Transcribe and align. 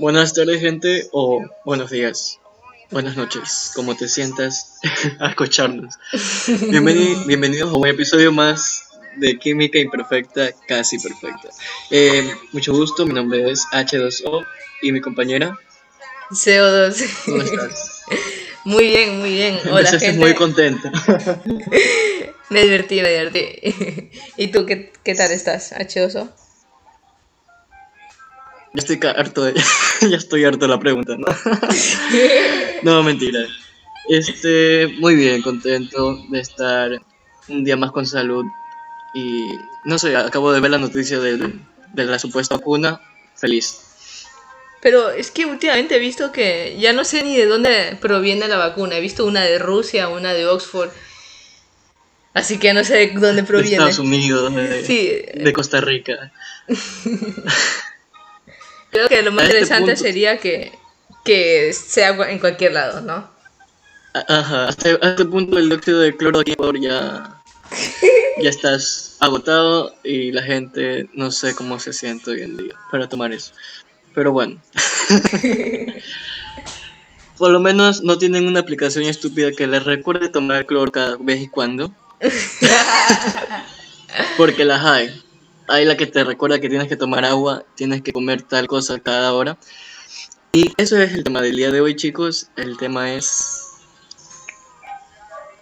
Buenas 0.00 0.32
tardes, 0.32 0.60
gente, 0.60 1.08
o 1.12 1.42
buenos 1.64 1.90
días, 1.90 2.38
buenas 2.90 3.16
noches, 3.16 3.72
como 3.74 3.94
te 3.96 4.08
sientas 4.08 4.78
a 5.18 5.28
escucharnos. 5.28 5.94
Bienveni- 6.46 7.26
bienvenidos 7.26 7.72
a 7.72 7.76
un 7.76 7.86
episodio 7.86 8.32
más 8.32 8.84
de 9.16 9.38
Química 9.38 9.78
Imperfecta, 9.78 10.50
Casi 10.66 10.98
Perfecta. 10.98 11.48
Eh, 11.90 12.30
mucho 12.52 12.72
gusto, 12.72 13.04
mi 13.06 13.12
nombre 13.12 13.50
es 13.50 13.64
H2O 13.72 14.46
y 14.82 14.92
mi 14.92 15.00
compañera, 15.00 15.58
CO2. 16.30 17.04
¿cómo 17.26 17.42
estás? 17.42 18.02
Muy 18.64 18.88
bien, 18.88 19.20
muy 19.20 19.30
bien. 19.32 19.58
Hola, 19.64 19.78
Empezaste 19.88 20.06
gente. 20.06 20.20
muy 20.20 20.34
contenta. 20.34 20.92
Me 22.50 22.62
divertí, 22.64 23.00
me 23.00 23.08
divertí. 23.08 24.10
¿Y 24.36 24.48
tú 24.48 24.66
qué, 24.66 24.92
qué 25.02 25.14
tal 25.14 25.30
estás, 25.30 25.72
H2O? 25.72 26.28
Ya 28.72 28.78
estoy 28.78 29.00
harto 29.02 29.44
de, 29.44 29.54
ya 30.10 30.16
estoy 30.16 30.44
harto 30.44 30.66
de 30.66 30.68
la 30.68 30.78
pregunta, 30.78 31.16
¿no? 31.16 31.26
No, 32.82 33.02
mentira. 33.02 33.40
Este, 34.08 34.88
muy 34.98 35.14
bien, 35.14 35.42
contento 35.42 36.16
de 36.30 36.40
estar 36.40 36.90
un 37.48 37.64
día 37.64 37.76
más 37.76 37.92
con 37.92 38.06
salud. 38.06 38.44
Y 39.14 39.50
no 39.84 39.98
sé, 39.98 40.16
acabo 40.16 40.52
de 40.52 40.60
ver 40.60 40.70
la 40.70 40.78
noticia 40.78 41.20
de 41.20 41.52
la 41.94 42.18
supuesta 42.18 42.56
vacuna. 42.56 43.00
Feliz. 43.36 43.80
Pero 44.80 45.10
es 45.10 45.30
que 45.30 45.44
últimamente 45.44 45.96
he 45.96 45.98
visto 45.98 46.32
que 46.32 46.76
ya 46.80 46.92
no 46.92 47.04
sé 47.04 47.22
ni 47.22 47.36
de 47.36 47.46
dónde 47.46 47.98
proviene 48.00 48.48
la 48.48 48.56
vacuna. 48.56 48.96
He 48.96 49.00
visto 49.00 49.26
una 49.26 49.42
de 49.42 49.58
Rusia, 49.58 50.08
una 50.08 50.32
de 50.32 50.46
Oxford. 50.46 50.90
Así 52.32 52.58
que 52.58 52.72
no 52.72 52.84
sé 52.84 52.94
de 52.94 53.06
dónde 53.08 53.42
De 53.42 53.44
proviene. 53.44 53.76
Estados 53.76 53.98
Unidos, 53.98 54.54
de, 54.54 54.84
Sí, 54.84 55.22
de 55.34 55.52
Costa 55.52 55.80
Rica. 55.80 56.32
creo 58.90 59.08
que 59.08 59.22
lo 59.22 59.32
más 59.32 59.44
este 59.46 59.58
interesante 59.60 59.92
punto- 59.92 60.02
sería 60.02 60.38
que, 60.38 60.72
que 61.24 61.72
sea 61.72 62.10
en 62.30 62.38
cualquier 62.38 62.72
lado, 62.72 63.00
¿no? 63.00 63.28
Ajá, 64.12 64.68
hasta, 64.68 64.90
hasta 64.94 65.10
este 65.10 65.24
punto 65.24 65.58
el 65.58 65.68
dióxido 65.68 66.00
de 66.00 66.16
cloro 66.16 66.40
aquí 66.40 66.54
ya, 66.80 67.40
ya 68.42 68.50
estás 68.50 69.16
agotado 69.20 69.94
y 70.02 70.32
la 70.32 70.42
gente 70.42 71.08
no 71.14 71.30
sé 71.30 71.54
cómo 71.54 71.78
se 71.78 71.92
siente 71.92 72.32
hoy 72.32 72.42
en 72.42 72.56
día 72.56 72.74
para 72.90 73.08
tomar 73.08 73.32
eso. 73.32 73.52
Pero 74.14 74.32
bueno. 74.32 74.60
Por 77.38 77.52
lo 77.52 77.60
menos 77.60 78.02
no 78.02 78.18
tienen 78.18 78.46
una 78.48 78.60
aplicación 78.60 79.04
estúpida 79.04 79.52
que 79.52 79.66
les 79.66 79.84
recuerde 79.84 80.28
tomar 80.28 80.66
cloro 80.66 80.92
cada 80.92 81.16
vez 81.18 81.40
y 81.40 81.48
cuando. 81.48 81.90
Porque 84.36 84.64
las 84.64 84.84
hay. 84.84 85.22
Hay 85.70 85.84
la 85.84 85.96
que 85.96 86.06
te 86.06 86.24
recuerda 86.24 86.60
que 86.60 86.68
tienes 86.68 86.88
que 86.88 86.96
tomar 86.96 87.24
agua, 87.24 87.64
tienes 87.76 88.02
que 88.02 88.12
comer 88.12 88.42
tal 88.42 88.66
cosa 88.66 88.98
cada 88.98 89.32
hora. 89.32 89.56
Y 90.52 90.72
eso 90.76 90.98
es 91.00 91.12
el 91.14 91.22
tema 91.24 91.40
del 91.40 91.56
día 91.56 91.70
de 91.70 91.80
hoy, 91.80 91.94
chicos. 91.96 92.48
El 92.56 92.76
tema 92.76 93.14
es 93.14 93.62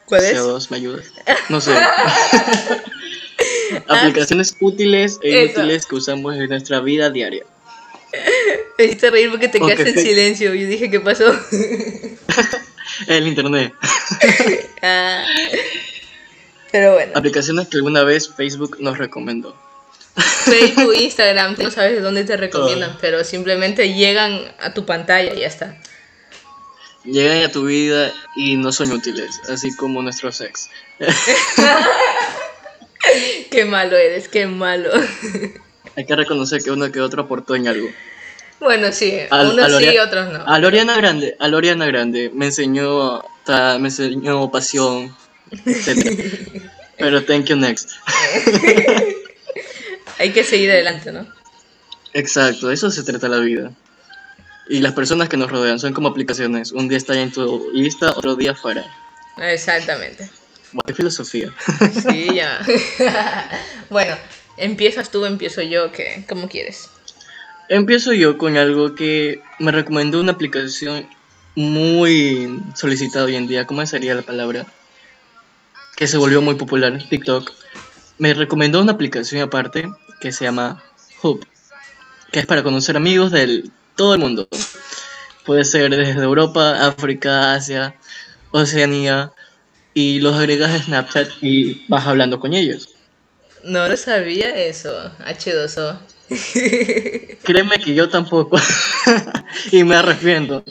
¿Cuál 0.07 0.25
es? 0.25 0.37
CO2, 0.39 0.71
¿me 0.71 0.77
ayudas? 0.79 1.13
No 1.51 1.61
sé. 1.61 1.73
Aplicaciones 3.89 4.57
útiles 4.61 5.19
e 5.23 5.45
Eso. 5.45 5.61
inútiles 5.61 5.87
que 5.87 5.95
usamos 5.97 6.35
en 6.37 6.49
nuestra 6.49 6.81
vida 6.81 7.11
diaria. 7.11 7.45
Me 8.79 8.85
hiciste 8.87 9.11
reír 9.11 9.31
porque 9.31 9.49
te 9.49 9.61
quedaste 9.61 9.91
en 9.91 9.95
fe- 9.95 10.03
silencio. 10.03 10.55
Yo 10.55 10.67
dije, 10.67 10.91
¿qué 10.91 11.01
pasó? 11.01 11.31
El 13.07 13.29
internet. 13.29 13.73
Ah. 14.81 15.25
Pero 16.71 16.93
bueno, 16.95 17.11
Aplicaciones 17.17 17.67
que 17.67 17.79
alguna 17.79 18.05
vez 18.05 18.33
Facebook 18.33 18.77
nos 18.79 18.97
recomendó. 18.97 19.57
Facebook, 20.19 20.95
Instagram, 20.99 21.55
tú 21.57 21.63
no 21.65 21.71
sabes 21.71 21.93
de 21.93 22.01
dónde 22.01 22.25
te 22.25 22.37
recomiendan, 22.37 22.97
pero 23.01 23.23
simplemente 23.25 23.95
llegan 23.95 24.41
a 24.61 24.75
tu 24.75 24.85
pantalla 24.87 25.33
y 25.35 25.41
ya 25.41 25.47
está. 25.47 25.77
Llegan 27.05 27.43
a 27.45 27.51
tu 27.53 27.65
vida 27.65 28.13
y 28.37 28.57
no 28.57 28.73
son 28.73 28.91
útiles, 28.93 29.41
así 29.49 29.75
como 29.77 30.03
nuestro 30.03 30.31
sex. 30.33 30.69
Qué 33.51 33.65
malo 33.65 33.97
eres, 33.97 34.29
qué 34.29 34.47
malo. 34.47 34.91
Hay 35.97 36.05
que 36.05 36.15
reconocer 36.17 36.63
que 36.63 36.71
uno 36.71 36.93
que 36.93 37.01
otro 37.01 37.23
aportó 37.23 37.55
en 37.55 37.67
algo. 37.69 37.89
Bueno, 38.61 38.93
sí, 38.93 39.15
Al- 39.31 39.53
unos 39.53 39.65
a 39.65 39.67
sí, 39.69 39.73
Lorea- 39.87 40.05
otros 40.05 40.33
no. 40.33 40.45
A 40.47 40.59
Loriana 40.59 40.97
Grande, 40.97 41.37
a 41.39 41.49
Loriana 41.49 41.87
Grande 41.87 42.31
me 42.35 42.47
enseñó, 42.47 43.23
ta- 43.45 43.79
me 43.79 43.89
enseñó 43.89 44.51
pasión, 44.51 45.17
etc. 45.65 46.63
Pero 46.99 47.25
thank 47.25 47.47
you 47.47 47.57
next. 47.57 47.91
Hay 50.19 50.33
que 50.33 50.45
seguir 50.45 50.71
adelante, 50.71 51.13
¿no? 51.13 51.27
Exacto, 52.13 52.71
eso 52.71 52.91
se 52.91 53.03
trata 53.05 53.29
la 53.29 53.39
vida. 53.39 53.71
Y 54.69 54.81
las 54.81 54.93
personas 54.93 55.29
que 55.29 55.37
nos 55.37 55.51
rodean 55.51 55.79
son 55.79 55.93
como 55.93 56.09
aplicaciones. 56.09 56.73
Un 56.73 56.89
día 56.89 56.99
está 56.99 57.19
en 57.19 57.33
tu 57.33 57.71
lista, 57.73 58.11
otro 58.11 58.37
día 58.37 58.55
fuera. 58.55 58.85
Exactamente. 59.39 60.29
Qué 60.87 60.95
filosofía. 60.95 61.55
Sí, 62.07 62.35
ya. 62.35 62.61
bueno, 63.91 64.17
empiezas 64.57 65.11
tú, 65.11 65.25
empiezo 65.25 65.63
yo, 65.63 65.93
que 65.93 66.25
como 66.29 66.49
quieres. 66.49 66.91
Empiezo 67.69 68.13
yo 68.13 68.37
con 68.37 68.57
algo 68.57 68.95
que 68.95 69.41
me 69.59 69.73
recomendó 69.73 70.21
una 70.21 70.33
aplicación 70.33 71.09
muy 71.55 72.63
solicitada 72.75 73.27
hoy 73.27 73.37
en 73.37 73.47
día. 73.47 73.67
¿Cómo 73.67 73.85
sería 73.87 74.15
la 74.15 74.23
palabra? 74.23 74.67
Que 75.97 76.07
se 76.07 76.19
volvió 76.19 76.43
muy 76.43 76.57
popular, 76.57 77.03
TikTok. 77.09 77.53
Me 78.19 78.35
recomendó 78.35 78.81
una 78.81 78.93
aplicación 78.93 79.43
aparte 79.43 79.89
que 80.21 80.33
se 80.33 80.45
llama 80.45 80.83
Hub, 81.23 81.47
que 82.33 82.41
es 82.41 82.47
para 82.47 82.63
conocer 82.63 82.97
amigos 82.97 83.31
de 83.31 83.65
todo 83.97 84.15
el 84.15 84.21
mundo. 84.21 84.49
Puede 85.45 85.65
ser 85.65 85.91
desde 85.91 86.23
Europa, 86.23 86.87
África, 86.87 87.55
Asia, 87.55 87.95
Oceanía, 88.51 89.33
y 89.95 90.21
los 90.21 90.37
agregas 90.37 90.71
a 90.71 90.85
Snapchat 90.85 91.29
y 91.43 91.85
vas 91.89 92.07
hablando 92.07 92.39
con 92.39 92.55
ellos. 92.55 92.91
No 93.65 93.89
lo 93.89 93.97
sabía 93.97 94.57
eso, 94.57 95.11
H2O. 95.27 95.99
Créeme 97.43 97.79
que 97.79 97.95
yo 97.95 98.09
tampoco. 98.09 98.61
y 99.73 99.83
me 99.83 99.97
arrepiento. 99.97 100.63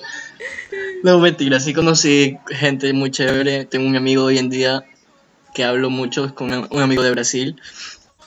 No, 1.04 1.20
mentira, 1.20 1.60
sí 1.60 1.74
conocí 1.74 2.38
gente 2.50 2.94
muy 2.94 3.12
chévere. 3.12 3.66
Tengo 3.66 3.88
un 3.88 3.98
amigo 3.98 4.24
hoy 4.24 4.38
en 4.38 4.50
día 4.50 4.86
que 5.54 5.66
hablo 5.66 5.90
mucho 5.90 6.34
con 6.34 6.54
un 6.54 6.68
un 6.72 6.82
amigo 6.82 7.04
de 7.04 7.12
Brasil 7.12 7.60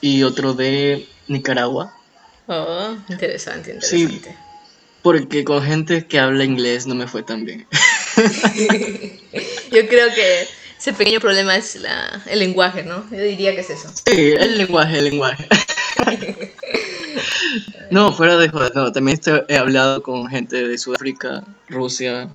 y 0.01 0.23
otro 0.23 0.53
de 0.53 1.07
Nicaragua. 1.27 1.93
Oh, 2.47 2.95
interesante, 3.09 3.77
Sí. 3.81 4.03
interesante. 4.03 4.37
Porque 5.01 5.43
con 5.43 5.63
gente 5.63 6.05
que 6.05 6.19
habla 6.19 6.43
inglés 6.43 6.85
no 6.85 6.93
me 6.95 7.07
fue 7.07 7.23
tan 7.23 7.43
bien. 7.43 7.65
Yo 9.71 9.87
creo 9.87 10.13
que 10.13 10.47
ese 10.77 10.93
pequeño 10.93 11.19
problema 11.19 11.55
es 11.55 11.75
la, 11.77 12.21
el 12.27 12.39
lenguaje, 12.39 12.83
¿no? 12.83 13.09
Yo 13.09 13.17
diría 13.17 13.55
que 13.55 13.61
es 13.61 13.69
eso. 13.71 13.89
Sí, 14.05 14.33
el 14.37 14.57
lenguaje, 14.57 14.99
el 14.99 15.05
lenguaje. 15.05 15.47
No, 17.89 18.13
fuera 18.13 18.37
de 18.37 18.47
joder, 18.47 18.73
no, 18.73 18.89
también 18.93 19.19
he 19.49 19.57
hablado 19.57 20.01
con 20.01 20.25
gente 20.29 20.65
de 20.65 20.77
Sudáfrica, 20.77 21.43
Rusia. 21.67 22.29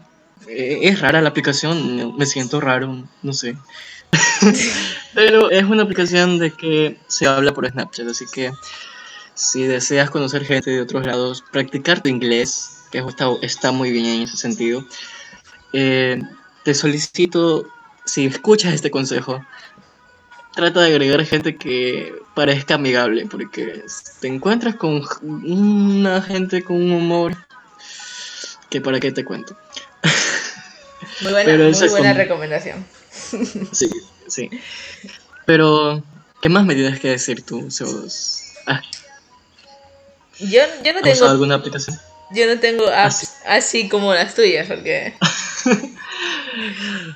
Eh, 0.48 0.80
es 0.82 1.00
rara 1.00 1.20
la 1.20 1.30
aplicación, 1.30 2.16
me 2.16 2.26
siento 2.26 2.60
raro, 2.60 3.04
no 3.22 3.32
sé. 3.32 3.56
Pero 5.14 5.50
es 5.50 5.64
una 5.64 5.82
aplicación 5.82 6.38
de 6.38 6.50
que 6.50 6.98
se 7.08 7.26
habla 7.26 7.52
por 7.52 7.68
Snapchat, 7.68 8.08
así 8.08 8.26
que 8.32 8.52
si 9.34 9.64
deseas 9.64 10.10
conocer 10.10 10.44
gente 10.44 10.70
de 10.70 10.80
otros 10.80 11.06
lados, 11.06 11.44
practicar 11.52 12.00
tu 12.02 12.08
inglés, 12.08 12.84
que 12.90 12.98
está, 12.98 13.28
está 13.42 13.72
muy 13.72 13.90
bien 13.90 14.06
en 14.06 14.22
ese 14.22 14.36
sentido, 14.36 14.84
eh, 15.72 16.20
te 16.64 16.74
solicito, 16.74 17.66
si 18.04 18.26
escuchas 18.26 18.74
este 18.74 18.90
consejo, 18.90 19.44
trata 20.54 20.80
de 20.80 20.88
agregar 20.88 21.24
gente 21.26 21.56
que 21.56 22.14
parezca 22.34 22.74
amigable, 22.74 23.26
porque 23.26 23.84
te 24.20 24.28
encuentras 24.28 24.76
con 24.76 25.02
una 25.22 26.22
gente 26.22 26.64
con 26.64 26.76
un 26.76 26.92
humor 26.92 27.36
que 28.70 28.80
para 28.80 29.00
qué 29.00 29.12
te 29.12 29.24
cuento. 29.24 29.56
Muy 31.22 31.32
buena, 31.32 31.50
Pero 31.50 31.70
muy 31.70 31.88
buena 31.88 32.12
recomendación. 32.12 32.84
Sí, 33.72 33.88
sí. 34.28 34.50
Pero, 35.46 36.02
¿qué 36.42 36.48
más 36.48 36.64
me 36.64 36.74
tienes 36.74 37.00
que 37.00 37.08
decir 37.08 37.44
tú, 37.44 37.62
CO2? 37.68 38.42
Ah, 38.66 38.82
Yo, 40.40 40.60
yo 40.84 40.92
no 40.92 40.98
¿Has 40.98 41.04
usado 41.04 41.14
tengo, 41.14 41.26
alguna 41.28 41.54
aplicación? 41.56 41.98
yo 42.32 42.46
no 42.46 42.58
tengo 42.60 42.86
apps 42.88 43.34
así 43.46 43.88
como 43.88 44.12
las 44.12 44.34
tuyas, 44.34 44.66
porque 44.66 45.14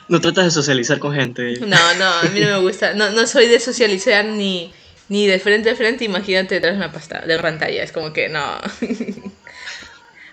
No 0.09 0.21
tratas 0.21 0.45
de 0.47 0.51
socializar 0.51 0.99
con 0.99 1.15
gente. 1.15 1.59
no, 1.61 1.95
no, 1.95 2.05
a 2.07 2.23
mí 2.33 2.41
no 2.41 2.47
me 2.47 2.59
gusta, 2.61 2.95
no, 2.95 3.11
no 3.11 3.27
soy 3.27 3.47
de 3.49 3.61
socializar 3.61 4.25
ni, 4.25 4.73
ni 5.09 5.27
de 5.27 5.39
frente 5.39 5.71
a 5.71 5.77
frente, 5.77 6.05
imagínate 6.05 6.57
detrás 6.57 6.73
de 6.75 6.79
una 6.79 6.93
pasta, 6.93 7.21
de 7.27 7.39
pantalla, 7.39 7.83
es 7.83 7.93
como 7.93 8.13
que 8.13 8.29
no. 8.29 8.59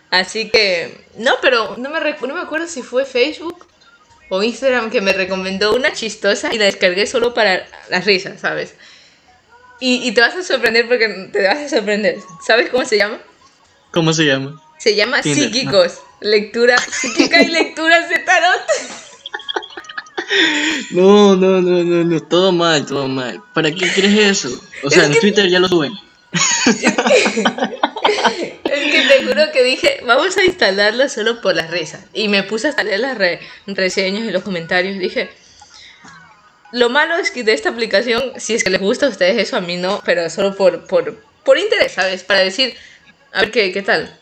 Así 0.09 0.49
que, 0.49 1.05
no, 1.17 1.33
pero 1.41 1.75
no 1.77 1.89
me, 1.89 1.99
no 1.99 2.33
me 2.35 2.41
acuerdo 2.41 2.67
si 2.67 2.81
fue 2.81 3.05
Facebook 3.05 3.65
o 4.29 4.41
Instagram 4.43 4.89
que 4.89 5.01
me 5.01 5.13
recomendó 5.13 5.73
una 5.75 5.91
chistosa 5.93 6.53
y 6.53 6.57
la 6.57 6.65
descargué 6.65 7.07
solo 7.07 7.33
para 7.33 7.67
las 7.89 8.05
risas, 8.05 8.39
¿sabes? 8.39 8.73
Y, 9.79 10.07
y 10.07 10.11
te 10.13 10.21
vas 10.21 10.35
a 10.35 10.43
sorprender 10.43 10.87
porque 10.87 11.07
te 11.31 11.45
vas 11.45 11.57
a 11.57 11.69
sorprender. 11.69 12.17
¿Sabes 12.45 12.69
cómo 12.69 12.83
se 12.85 12.97
llama? 12.97 13.19
¿Cómo 13.91 14.11
se 14.13 14.25
llama? 14.25 14.61
Se 14.79 14.95
llama 14.95 15.21
Tinder, 15.21 15.43
Psíquicos. 15.51 15.99
Lectura 16.19 16.77
psíquica 16.77 17.41
y 17.43 17.47
lecturas 17.47 18.09
de 18.09 18.19
tarot. 18.19 18.61
No, 20.91 21.35
no, 21.37 21.61
no, 21.61 21.83
no, 21.83 22.03
no, 22.03 22.19
todo 22.23 22.51
mal, 22.51 22.85
todo 22.85 23.07
mal. 23.07 23.41
¿Para 23.53 23.71
qué 23.71 23.89
quieres 23.93 24.17
eso? 24.45 24.49
O 24.83 24.89
sea, 24.89 25.03
Es 25.03 25.07
en 25.07 25.13
que- 25.13 25.19
Twitter 25.21 25.47
ya 25.49 25.59
lo 25.59 25.69
suben. 25.69 25.93
Es 26.33 26.75
que 26.75 28.56
te 28.79 29.23
juro 29.25 29.51
que 29.51 29.63
dije, 29.63 29.99
vamos 30.05 30.37
a 30.37 30.43
instalarlo 30.43 31.07
solo 31.09 31.41
por 31.41 31.55
las 31.55 31.69
risas. 31.71 32.01
Y 32.13 32.27
me 32.27 32.43
puse 32.43 32.69
a 32.75 32.83
leer 32.83 32.99
las 32.99 33.17
re- 33.17 33.39
reseñas 33.67 34.23
y 34.25 34.31
los 34.31 34.43
comentarios. 34.43 34.97
Dije, 34.97 35.29
lo 36.71 36.89
malo 36.89 37.15
es 37.15 37.31
que 37.31 37.43
de 37.43 37.53
esta 37.53 37.69
aplicación, 37.69 38.33
si 38.37 38.53
es 38.53 38.63
que 38.63 38.69
les 38.69 38.81
gusta 38.81 39.05
a 39.05 39.09
ustedes 39.09 39.37
eso, 39.41 39.55
a 39.57 39.61
mí 39.61 39.77
no, 39.77 40.01
pero 40.05 40.29
solo 40.29 40.55
por, 40.55 40.85
por, 40.87 41.15
por 41.43 41.57
interés, 41.57 41.93
¿sabes? 41.93 42.23
Para 42.23 42.41
decir, 42.41 42.75
a 43.33 43.41
ver 43.41 43.51
qué, 43.51 43.71
qué 43.71 43.81
tal. 43.81 44.13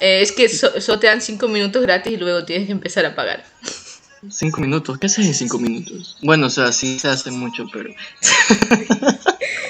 Eh, 0.00 0.20
es 0.22 0.30
que 0.32 0.48
so- 0.48 0.80
solo 0.80 1.00
te 1.00 1.08
dan 1.08 1.20
5 1.20 1.48
minutos 1.48 1.82
gratis 1.82 2.12
y 2.12 2.16
luego 2.16 2.44
tienes 2.44 2.66
que 2.66 2.72
empezar 2.72 3.04
a 3.04 3.14
pagar. 3.14 3.44
Cinco 4.30 4.60
minutos, 4.60 4.98
¿qué 4.98 5.06
haces 5.06 5.26
en 5.26 5.34
cinco 5.34 5.60
minutos? 5.60 6.16
Bueno, 6.22 6.46
o 6.48 6.50
sea, 6.50 6.72
sí 6.72 6.98
se 6.98 7.06
hace 7.06 7.30
mucho, 7.30 7.66
pero 7.72 7.90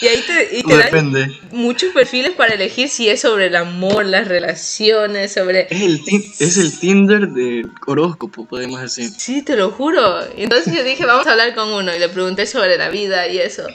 Y 0.00 0.06
ahí 0.08 0.22
te, 0.26 0.58
y 0.58 0.62
te 0.64 0.74
dan 0.76 1.12
muchos 1.52 1.92
perfiles 1.92 2.32
para 2.32 2.54
elegir 2.54 2.88
si 2.88 3.08
es 3.08 3.20
sobre 3.20 3.46
el 3.46 3.56
amor, 3.56 4.04
las 4.04 4.26
relaciones, 4.26 5.32
sobre... 5.32 5.68
Es 5.70 5.80
el, 5.82 6.00
es 6.40 6.56
el 6.58 6.78
Tinder 6.78 7.28
de 7.28 7.64
horóscopo, 7.86 8.44
podemos 8.44 8.80
decir. 8.80 9.10
Sí, 9.16 9.42
te 9.42 9.56
lo 9.56 9.70
juro. 9.70 10.20
Entonces 10.36 10.74
yo 10.74 10.82
dije, 10.82 11.06
vamos 11.06 11.26
a 11.26 11.32
hablar 11.32 11.54
con 11.54 11.68
uno 11.72 11.94
y 11.94 11.98
le 11.98 12.08
pregunté 12.08 12.46
sobre 12.46 12.76
la 12.76 12.88
vida 12.88 13.28
y 13.28 13.38
eso. 13.38 13.66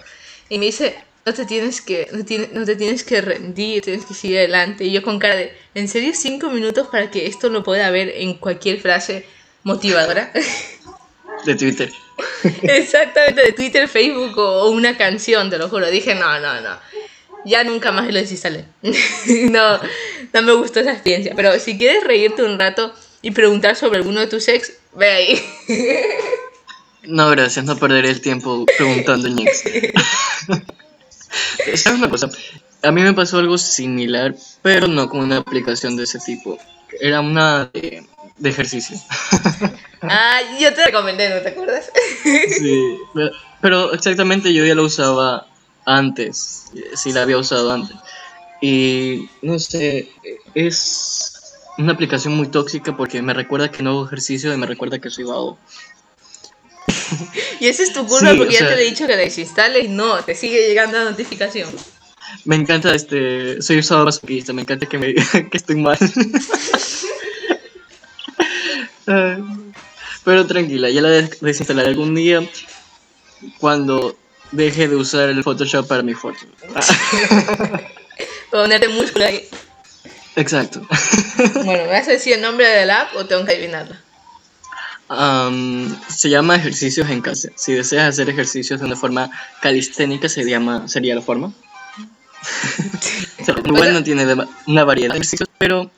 Y 0.50 0.60
me 0.60 0.66
dice, 0.66 0.95
no 1.25 1.33
te 1.33 1.45
tienes 1.45 1.80
que, 1.81 2.07
no, 2.12 2.25
tiene- 2.25 2.50
no 2.54 2.66
te 2.66 2.75
tienes 2.75 3.04
que 3.04 3.21
rendir, 3.21 3.81
tienes 3.83 4.06
que 4.06 4.13
seguir 4.13 4.39
adelante. 4.39 4.83
Y 4.83 4.92
yo 4.92 5.01
con 5.01 5.19
cara 5.19 5.36
de, 5.36 5.54
¿en 5.74 5.88
serio 5.88 6.12
cinco 6.13 6.50
minutos 6.50 6.88
para 6.92 7.10
que 7.10 7.27
esto 7.27 7.50
lo 7.50 7.63
pueda 7.63 7.89
ver 7.92 8.12
en 8.16 8.33
cualquier 8.36 8.81
frase 8.81 9.25
motivadora? 9.63 10.31
De 11.45 11.56
Twitter. 11.56 11.89
Exactamente, 12.63 13.42
de 13.42 13.51
Twitter, 13.54 13.88
Facebook 13.88 14.38
o, 14.38 14.69
una 14.69 14.98
canción, 14.98 15.50
te 15.50 15.57
lo 15.57 15.69
juro. 15.69 15.89
Dije, 15.89 16.16
no, 16.16 16.39
no, 16.39 16.62
no. 16.62 16.77
Ya 17.45 17.63
nunca 17.63 17.92
más 17.92 18.07
lo 18.07 18.19
desinstalé. 18.19 18.66
no, 19.50 19.80
no 20.33 20.42
me 20.42 20.54
gustó 20.54 20.81
esa 20.81 20.92
experiencia. 20.92 21.33
Pero 21.36 21.57
si 21.60 21.77
quieres 21.77 22.04
reírte 22.04 22.44
un 22.44 22.60
rato 22.60 22.94
y 23.21 23.31
preguntar 23.31 23.75
sobre 23.75 23.98
alguno 23.98 24.19
de 24.19 24.27
tus 24.27 24.48
ex, 24.48 24.74
ve 24.94 25.12
ahí. 25.12 25.45
No, 27.04 27.30
gracias, 27.30 27.66
no 27.66 27.77
perderé 27.77 28.10
el 28.10 28.21
tiempo 28.21 28.66
preguntando 28.77 29.30
en 29.30 29.39
X. 29.39 29.63
¿Sabes 31.75 32.00
una 32.00 32.10
cosa? 32.10 32.30
A 32.83 32.92
mí 32.92 33.01
me 33.01 33.13
pasó 33.13 33.39
algo 33.39 33.57
similar, 33.57 34.36
pero 34.62 34.88
no 34.88 35.10
con 35.10 35.21
una 35.21 35.38
aplicación 35.38 35.95
de 35.95 36.04
ese 36.04 36.19
tipo. 36.19 36.57
Era 37.00 37.21
una 37.21 37.66
de, 37.74 38.06
de 38.39 38.50
ejercicio. 38.50 38.97
Ah, 40.01 40.39
yo 40.57 40.74
te 40.74 40.86
recomendé, 40.86 41.30
¿no 41.30 41.41
te 41.41 41.50
acuerdas? 41.50 41.91
Sí, 42.24 42.97
pero- 43.13 43.31
pero 43.59 43.94
exactamente 43.94 44.53
yo 44.53 44.65
ya 44.65 44.74
lo 44.74 44.86
usaba 44.86 45.45
antes, 45.86 46.68
sí 46.95 47.12
la 47.12 47.24
había 47.24 47.38
usado 47.38 47.69
antes. 47.74 47.97
Y 48.62 49.27
no 49.41 49.59
sé, 49.59 50.09
es 50.56 51.33
una 51.77 51.91
aplicación 51.91 52.33
muy 52.38 52.47
tóxica 52.47 52.95
porque 52.95 53.21
me 53.21 53.33
recuerda 53.33 53.69
que 53.71 53.83
no 53.83 53.89
hago 53.89 54.06
ejercicio 54.06 54.53
y 54.53 54.57
me 54.57 54.68
recuerda 54.68 55.00
que 55.00 55.09
soy 55.09 55.25
vago. 55.25 55.59
Y 57.59 57.68
esa 57.68 57.83
es 57.83 57.92
tu 57.92 58.07
culpa 58.07 58.31
Sí, 58.31 58.38
porque 58.38 58.53
ya 58.53 58.59
sea- 58.59 58.75
te 58.75 58.81
he 58.81 58.85
dicho 58.89 59.06
que 59.06 59.18
la 59.18 59.21
desinstales 59.24 59.83
y 59.83 59.88
no, 59.89 60.24
te 60.24 60.33
sigue 60.33 60.65
llegando 60.65 60.97
la 60.97 61.09
notificación. 61.12 61.69
Me 62.45 62.56
encanta 62.56 62.94
este, 62.95 63.62
soy 63.62 63.80
usado 63.80 64.06
masoquista, 64.06 64.53
me 64.53 64.62
encanta 64.62 64.85
que 64.85 64.97
me 64.97 65.13
que 65.51 65.57
estoy 65.57 65.75
mal. 65.75 65.97
Pero 70.23 70.45
tranquila, 70.45 70.89
ya 70.89 71.01
la 71.01 71.09
des- 71.09 71.39
desinstalaré 71.39 71.89
algún 71.89 72.13
día 72.15 72.41
cuando 73.59 74.17
deje 74.51 74.88
de 74.88 74.95
usar 74.95 75.29
el 75.29 75.44
Photoshop 75.44 75.88
para 75.88 76.03
mi 76.03 76.13
foto. 76.13 76.39
Ponerte 78.51 78.88
músculo 78.89 79.25
ahí. 79.25 79.47
exacto. 80.35 80.81
Bueno, 81.63 81.83
¿me 81.85 81.88
vas 81.88 82.07
a 82.07 82.11
decir 82.11 82.33
el 82.33 82.41
nombre 82.41 82.67
de 82.67 82.85
la 82.85 83.01
app 83.03 83.15
o 83.15 83.25
tengo 83.25 83.45
que 83.45 83.53
adivinarla? 83.53 84.01
Am, 85.07 85.97
se 86.09 86.29
llama 86.29 86.56
ejercicios 86.57 87.09
en 87.09 87.21
casa. 87.21 87.50
Si 87.56 87.71
deseas 87.73 88.09
hacer 88.09 88.29
ejercicios 88.29 88.79
de 88.81 88.85
una 88.85 88.95
forma 88.97 89.31
calisténica, 89.61 90.27
se 90.27 90.44
llama, 90.44 90.88
sería 90.89 91.15
la 91.15 91.21
forma. 91.21 91.47
O 93.41 93.45
sea, 93.45 93.56
Igual 93.63 93.94
no 93.94 94.03
tiene 94.03 94.25
una 94.67 94.83
variedad 94.83 95.13
de 95.13 95.19
ejercicios, 95.19 95.50
pero 95.57 95.89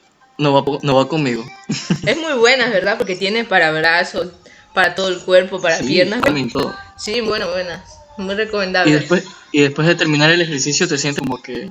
no 0.41 0.53
va, 0.53 0.79
no 0.81 0.95
va 0.95 1.07
conmigo. 1.07 1.45
Es 2.05 2.17
muy 2.17 2.33
buena, 2.33 2.67
¿verdad? 2.69 2.97
Porque 2.97 3.15
tiene 3.15 3.45
para 3.45 3.71
brazos, 3.71 4.27
para 4.73 4.95
todo 4.95 5.07
el 5.09 5.19
cuerpo, 5.19 5.61
para 5.61 5.77
Sí, 5.77 5.85
piernas. 5.87 6.21
también 6.21 6.49
todo. 6.51 6.75
Sí, 6.97 7.21
bueno, 7.21 7.47
buena. 7.49 7.83
Muy 8.17 8.33
Y 8.33 8.37
recomendable. 8.37 8.91
después, 8.93 9.23
y 9.51 9.61
después 9.61 9.87
de 9.87 9.95
terminar 9.95 10.29
el 10.31 10.41
ejercicio 10.41 10.87
te 10.87 10.97
sientes 10.97 11.21
como 11.25 11.41
que... 11.41 11.69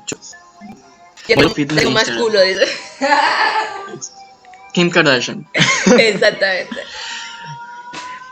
Bueno, 1.35 1.51
tengo, 1.55 1.75
tengo 1.77 1.91
más 1.91 2.11
culo, 2.11 2.41
dice. 2.41 2.67
Kim 4.73 4.91
Kardashian. 4.91 5.47
Exactamente. 5.99 6.77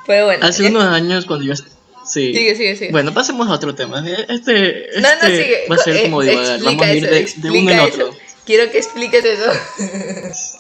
Pero 0.07 0.25
bueno. 0.27 0.47
Hace 0.47 0.63
ya- 0.65 0.71
unos 0.71 0.85
años 0.85 1.27
cuando 1.27 1.45
yo... 1.47 1.55
Sí. 1.55 2.33
Sigue, 2.33 2.57
sigue, 2.57 2.77
sigue. 2.77 2.91
Bueno, 2.91 3.13
pasemos 3.13 3.47
a 3.49 3.53
otro 3.53 3.75
tema. 3.75 4.03
Este, 4.29 4.89
este 4.97 5.01
no, 5.01 5.09
no, 5.15 5.27
sigue. 5.29 5.67
va 5.71 5.75
a 5.75 5.79
ser 5.79 5.97
Eh, 5.97 6.03
como 6.05 6.23
divagar. 6.23 6.45
explica 6.55 6.71
Vamos 6.71 6.87
a 6.87 6.95
ir 6.95 7.03
de, 7.11 7.33
de 7.37 7.51
uno 7.51 7.71
en 7.71 7.79
eso. 7.81 8.17
Quiero 8.49 8.73
que 8.73 8.79
expliques 8.79 9.23
eso. 9.27 9.51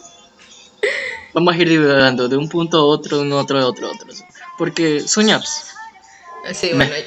Vamos 1.32 1.54
a 1.54 1.56
ir 1.56 1.70
divagando 1.70 2.28
de 2.28 2.36
un 2.36 2.46
punto 2.46 2.76
a 2.76 2.84
otro, 2.84 3.16
de 3.16 3.22
un 3.22 3.32
otro 3.32 3.58
a 3.58 3.64
otro, 3.66 3.90
otro. 3.90 4.08
Porque 4.58 5.00
son 5.08 5.30
apps. 5.30 5.68
Sí, 6.52 6.74
Me- 6.74 6.84
bueno. 6.86 7.06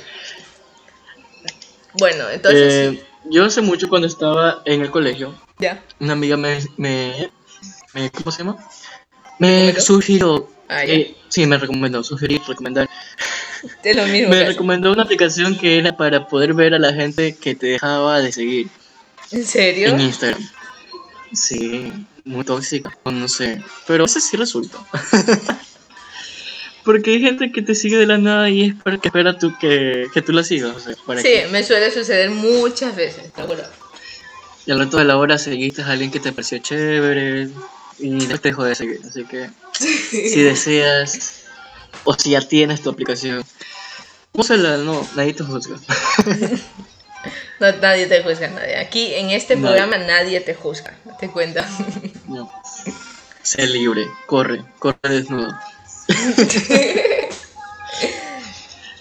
Bueno, 2.00 2.30
entonces. 2.32 2.94
Eh, 2.96 3.04
yo 3.26 3.46
hace 3.46 3.62
mucho 3.62 3.90
cuando 3.90 4.08
estaba 4.08 4.64
en 4.66 4.82
el 4.82 4.90
colegio, 4.90 5.36
Ya. 5.60 5.84
una 6.00 6.14
amiga 6.14 6.36
me, 6.36 6.58
me, 6.78 7.30
me- 7.94 8.10
¿cómo 8.10 8.32
se 8.32 8.40
llama? 8.40 8.58
Me 9.38 9.80
sugirió, 9.80 10.50
Ah, 10.68 10.84
eh, 10.84 11.16
sí, 11.30 11.46
me 11.46 11.60
recomendó, 11.60 12.04
sugerir, 12.04 12.42
recomendar. 12.48 12.90
Es 13.84 13.96
lo 13.96 14.08
mismo. 14.08 14.30
Me 14.30 14.46
recomendó 14.46 14.92
una 14.92 15.04
aplicación 15.04 15.56
que 15.60 15.78
era 15.78 15.96
para 15.96 16.28
poder 16.28 16.56
ver 16.56 16.74
a 16.74 16.80
la 16.80 16.92
gente 16.92 17.36
que 17.36 17.54
te 17.54 17.68
dejaba 17.68 18.20
de 18.20 18.32
seguir 18.32 18.68
¿En 19.32 19.46
serio? 19.46 19.90
en 19.90 20.02
Instagram. 20.02 20.42
Sí, 21.34 21.92
muy 22.26 22.44
tóxica, 22.44 22.96
no 23.06 23.28
sé, 23.28 23.62
pero 23.88 24.04
a 24.04 24.08
veces 24.08 24.24
sí 24.26 24.38
resulta. 24.38 24.78
Porque 26.84 27.12
hay 27.12 27.22
gente 27.22 27.52
que 27.52 27.62
te 27.62 27.76
sigue 27.76 27.98
de 27.98 28.08
la 28.08 28.18
nada 28.18 28.50
y 28.50 28.64
es 28.70 28.76
para 28.84 28.98
que 28.98 29.10
espera 29.10 29.38
tú 29.38 29.56
que, 29.60 30.08
que 30.14 30.22
tú 30.24 30.32
la 30.34 30.44
sigas. 30.44 30.76
O 30.76 30.80
sea, 30.80 30.96
para 31.06 31.22
Sí, 31.22 31.28
que- 31.30 31.48
me 31.48 31.64
suele 31.64 31.92
suceder 31.92 32.32
muchas 32.32 32.96
veces, 32.96 33.32
te 33.32 33.42
juro. 33.44 33.64
Y 34.66 34.72
al 34.72 34.80
rato 34.80 34.98
de 34.98 35.06
la 35.06 35.18
hora 35.18 35.38
seguiste 35.38 35.84
a 35.84 35.88
alguien 35.92 36.10
que 36.12 36.20
te 36.20 36.32
pareció 36.32 36.58
chévere 36.60 37.50
y 38.00 38.10
después 38.18 38.42
te 38.42 38.50
dejó 38.50 38.64
de 38.64 38.76
seguir. 38.76 39.00
Así 39.08 39.24
que 39.26 39.50
si 39.80 40.42
deseas 40.42 41.34
o 42.04 42.14
si 42.16 42.32
ya 42.32 42.42
tienes 42.42 42.82
tu 42.82 42.90
aplicación, 42.90 43.44
úsala, 44.34 44.78
no, 44.78 45.08
nadie 45.16 45.34
te 45.34 45.44
juzga. 45.44 45.78
No, 47.62 47.72
nadie 47.74 48.08
te 48.08 48.24
juzga, 48.24 48.48
nadie. 48.48 48.80
Aquí 48.80 49.14
en 49.14 49.30
este 49.30 49.56
Nadie. 49.56 49.68
programa 49.68 49.98
nadie 50.00 50.42
te 50.42 50.56
juzga, 50.56 50.98
te 51.20 51.30
cuento. 51.30 51.62
No. 52.28 52.52
Sé 53.44 53.68
libre, 53.68 54.08
corre, 54.26 54.66
corre 54.80 54.98
desnudo. 55.04 55.54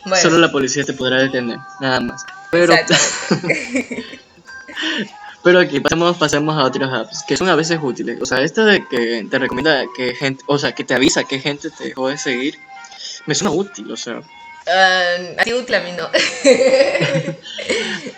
Bueno, 0.02 0.22
Solo 0.22 0.38
la 0.38 0.50
policía 0.50 0.82
te 0.82 0.94
podrá 0.94 1.18
detener, 1.18 1.58
nada 1.78 2.00
más. 2.00 2.24
Pero, 2.50 2.74
pero 5.44 5.60
aquí 5.60 5.78
pasemos, 5.78 6.16
pasemos 6.16 6.56
a 6.56 6.64
otras 6.64 6.90
apps 6.90 7.22
que 7.28 7.36
son 7.36 7.50
a 7.50 7.54
veces 7.54 7.78
útiles. 7.82 8.18
O 8.20 8.24
sea, 8.24 8.40
esta 8.40 8.64
de 8.64 8.82
que 8.88 9.26
te 9.30 9.38
recomienda 9.38 9.84
que 9.94 10.14
gente, 10.14 10.42
o 10.46 10.58
sea, 10.58 10.72
que 10.72 10.84
te 10.84 10.94
avisa 10.94 11.24
que 11.24 11.38
gente 11.38 11.68
te 11.70 11.84
dejó 11.84 12.08
de 12.08 12.16
seguir, 12.16 12.58
me 13.26 13.34
suena 13.34 13.54
útil, 13.54 13.92
o 13.92 13.96
sea. 13.96 14.22
Ah, 14.72 15.16
así 15.38 15.52
útil 15.52 15.74
a 15.74 15.80
mí 15.80 15.92
no. 15.92 16.08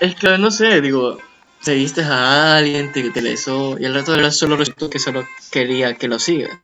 Es 0.00 0.14
que 0.16 0.38
no 0.38 0.50
sé, 0.50 0.80
digo, 0.80 1.18
seguiste 1.60 2.02
a 2.02 2.56
alguien, 2.56 2.92
te 2.92 3.00
interesó, 3.00 3.76
y 3.78 3.86
al 3.86 3.94
rato 3.94 4.12
de 4.12 4.30
solo 4.32 4.56
resultó 4.56 4.90
que 4.90 4.98
solo 4.98 5.26
quería 5.50 5.94
que 5.94 6.08
lo 6.08 6.18
sigas. 6.18 6.56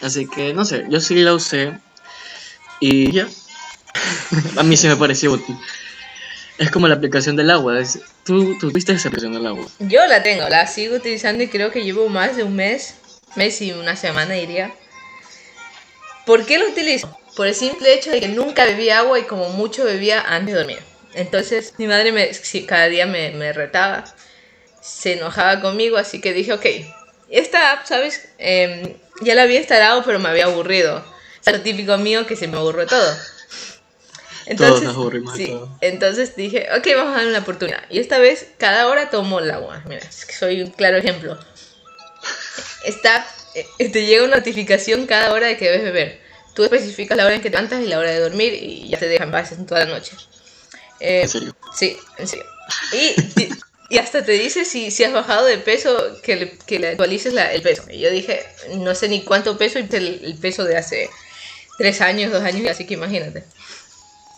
Así 0.00 0.26
que 0.28 0.54
no 0.54 0.64
sé, 0.64 0.84
yo 0.88 1.00
sí 1.00 1.16
la 1.16 1.34
usé 1.34 1.72
y 2.80 3.12
ya. 3.12 3.26
a 4.56 4.62
mí 4.62 4.76
sí 4.76 4.86
me 4.88 4.96
pareció 4.96 5.32
útil. 5.32 5.56
Es 6.58 6.70
como 6.70 6.88
la 6.88 6.94
aplicación 6.94 7.36
del 7.36 7.50
agua. 7.50 7.78
es- 7.80 8.00
¿Tú, 8.24 8.56
tú 8.58 8.70
viste 8.70 8.92
esa 8.92 9.08
aplicación 9.08 9.32
del 9.32 9.46
agua? 9.46 9.66
Yo 9.80 10.06
la 10.06 10.22
tengo, 10.22 10.48
la 10.48 10.66
sigo 10.66 10.96
utilizando 10.96 11.42
y 11.42 11.48
creo 11.48 11.70
que 11.70 11.82
llevo 11.82 12.08
más 12.08 12.36
de 12.36 12.44
un 12.44 12.54
mes, 12.56 12.94
mes 13.36 13.60
y 13.62 13.72
una 13.72 13.96
semana 13.96 14.34
diría. 14.34 14.72
¿Por 16.26 16.44
qué 16.46 16.58
lo 16.58 16.68
utilizo? 16.68 17.17
Por 17.38 17.46
el 17.46 17.54
simple 17.54 17.94
hecho 17.94 18.10
de 18.10 18.18
que 18.18 18.26
nunca 18.26 18.64
bebía 18.64 18.98
agua 18.98 19.16
y 19.20 19.22
como 19.22 19.48
mucho 19.50 19.84
bebía 19.84 20.20
antes 20.22 20.54
de 20.54 20.58
dormir. 20.58 20.80
Entonces 21.14 21.72
mi 21.78 21.86
madre 21.86 22.10
me, 22.10 22.32
cada 22.66 22.88
día 22.88 23.06
me, 23.06 23.30
me 23.30 23.52
retaba, 23.52 24.04
se 24.82 25.12
enojaba 25.12 25.60
conmigo, 25.60 25.98
así 25.98 26.20
que 26.20 26.32
dije, 26.32 26.52
ok, 26.52 26.66
esta 27.30 27.70
app, 27.70 27.86
¿sabes? 27.86 28.28
Em, 28.38 28.92
ya 29.20 29.36
la 29.36 29.42
había 29.42 29.60
instalado, 29.60 30.02
pero 30.04 30.18
me 30.18 30.28
había 30.28 30.46
aburrido. 30.46 31.04
Es 31.46 31.52
lo 31.52 31.60
típico 31.60 31.96
mío 31.96 32.26
que 32.26 32.34
se 32.34 32.48
me 32.48 32.56
aburre 32.56 32.86
todo. 32.86 33.16
Entonces, 34.46 34.82
nos 34.82 34.96
aburrimos 34.96 35.36
sí, 35.36 35.46
todo. 35.46 35.78
entonces 35.80 36.34
dije, 36.34 36.66
ok, 36.76 36.88
vamos 36.96 37.12
a 37.12 37.18
darle 37.18 37.30
una 37.30 37.38
oportunidad. 37.38 37.84
Y 37.88 38.00
esta 38.00 38.18
vez, 38.18 38.48
cada 38.58 38.88
hora 38.88 39.10
tomo 39.10 39.38
el 39.38 39.52
agua. 39.52 39.80
Mira, 39.86 40.00
es 40.00 40.26
que 40.26 40.32
soy 40.32 40.60
un 40.62 40.72
claro 40.72 40.96
ejemplo. 40.96 41.38
Esta, 42.84 43.24
eh, 43.54 43.90
te 43.90 44.06
llega 44.06 44.24
una 44.24 44.38
notificación 44.38 45.06
cada 45.06 45.32
hora 45.32 45.46
de 45.46 45.56
que 45.56 45.66
debes 45.66 45.84
beber. 45.84 46.27
Tú 46.58 46.64
especificas 46.64 47.16
la 47.16 47.24
hora 47.24 47.36
en 47.36 47.40
que 47.40 47.50
te 47.50 47.56
levantas 47.56 47.80
y 47.80 47.86
la 47.86 48.00
hora 48.00 48.10
de 48.10 48.18
dormir 48.18 48.52
y 48.52 48.88
ya 48.88 48.98
te 48.98 49.06
dejan 49.06 49.30
paz 49.30 49.54
toda 49.64 49.84
la 49.84 49.94
noche. 49.94 50.16
Eh, 50.98 51.20
¿En 51.22 51.28
serio? 51.28 51.56
Sí, 51.72 51.96
en 52.16 52.26
serio. 52.26 52.44
Y, 52.92 53.14
y- 53.90 53.98
hasta 53.98 54.24
te 54.24 54.32
dice 54.32 54.64
si, 54.64 54.90
si 54.90 55.04
has 55.04 55.12
bajado 55.12 55.46
de 55.46 55.58
peso, 55.58 56.20
que 56.20 56.34
le, 56.34 56.58
que 56.66 56.80
le 56.80 56.88
actualices 56.88 57.32
la- 57.32 57.52
el 57.52 57.62
peso. 57.62 57.84
Y 57.88 58.00
yo 58.00 58.10
dije, 58.10 58.44
no 58.78 58.92
sé 58.96 59.08
ni 59.08 59.22
cuánto 59.22 59.56
peso, 59.56 59.78
y 59.78 59.86
el, 59.88 60.20
el 60.24 60.34
peso 60.34 60.64
de 60.64 60.76
hace 60.76 61.08
tres 61.78 62.00
años, 62.00 62.32
dos 62.32 62.42
años, 62.42 62.68
así 62.68 62.86
que 62.86 62.94
imagínate. 62.94 63.44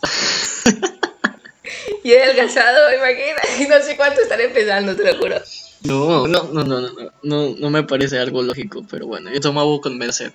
y 2.03 2.11
he 2.11 2.21
adelgazado, 2.23 2.93
imagínate, 2.93 3.63
y 3.63 3.67
no 3.67 3.81
sé 3.81 3.97
cuánto 3.97 4.21
estaré 4.21 4.49
pesando, 4.49 4.95
te 4.95 5.11
lo 5.11 5.17
juro. 5.17 5.41
No, 5.85 6.27
no, 6.27 6.43
no, 6.53 6.63
no, 6.63 6.81
no, 6.81 7.11
no, 7.23 7.55
no, 7.57 7.69
me 7.71 7.81
parece 7.81 8.19
algo 8.19 8.43
lógico, 8.43 8.85
pero 8.91 9.07
bueno, 9.07 9.31
yo 9.33 9.39
tomo 9.39 9.61
agua 9.61 9.81
con 9.81 10.13
sed. 10.13 10.31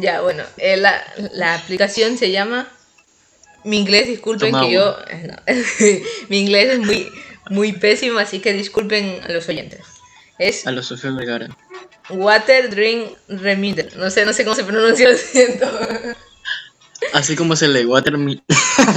Ya, 0.00 0.20
bueno, 0.20 0.44
eh, 0.56 0.76
la, 0.76 1.02
la 1.32 1.54
aplicación 1.54 2.18
se 2.18 2.30
llama... 2.30 2.68
Mi 3.64 3.78
inglés, 3.78 4.08
disculpen 4.08 4.50
Toma 4.50 4.66
que 4.66 4.72
yo... 4.72 4.96
eh, 5.08 5.28
no. 5.28 5.36
Mi 6.28 6.40
inglés 6.40 6.70
es 6.72 6.78
muy, 6.80 7.08
muy 7.50 7.72
pésimo, 7.72 8.18
así 8.18 8.40
que 8.40 8.52
disculpen 8.52 9.20
a 9.22 9.28
los 9.28 9.48
oyentes. 9.48 9.80
Es 10.38 10.66
A 10.66 10.72
los 10.72 10.86
Sofía 10.86 11.12
Vergara. 11.12 11.56
Water 12.10 12.68
Drink 12.70 13.12
Reminder. 13.28 13.96
No 13.96 14.10
sé, 14.10 14.24
no 14.24 14.32
sé 14.32 14.44
cómo 14.44 14.56
se 14.56 14.64
pronuncia, 14.64 15.08
lo 15.08 15.16
siento. 15.16 15.66
Así 17.12 17.36
como 17.36 17.56
se 17.56 17.68
lee 17.68 17.84
Watermi. 17.84 18.42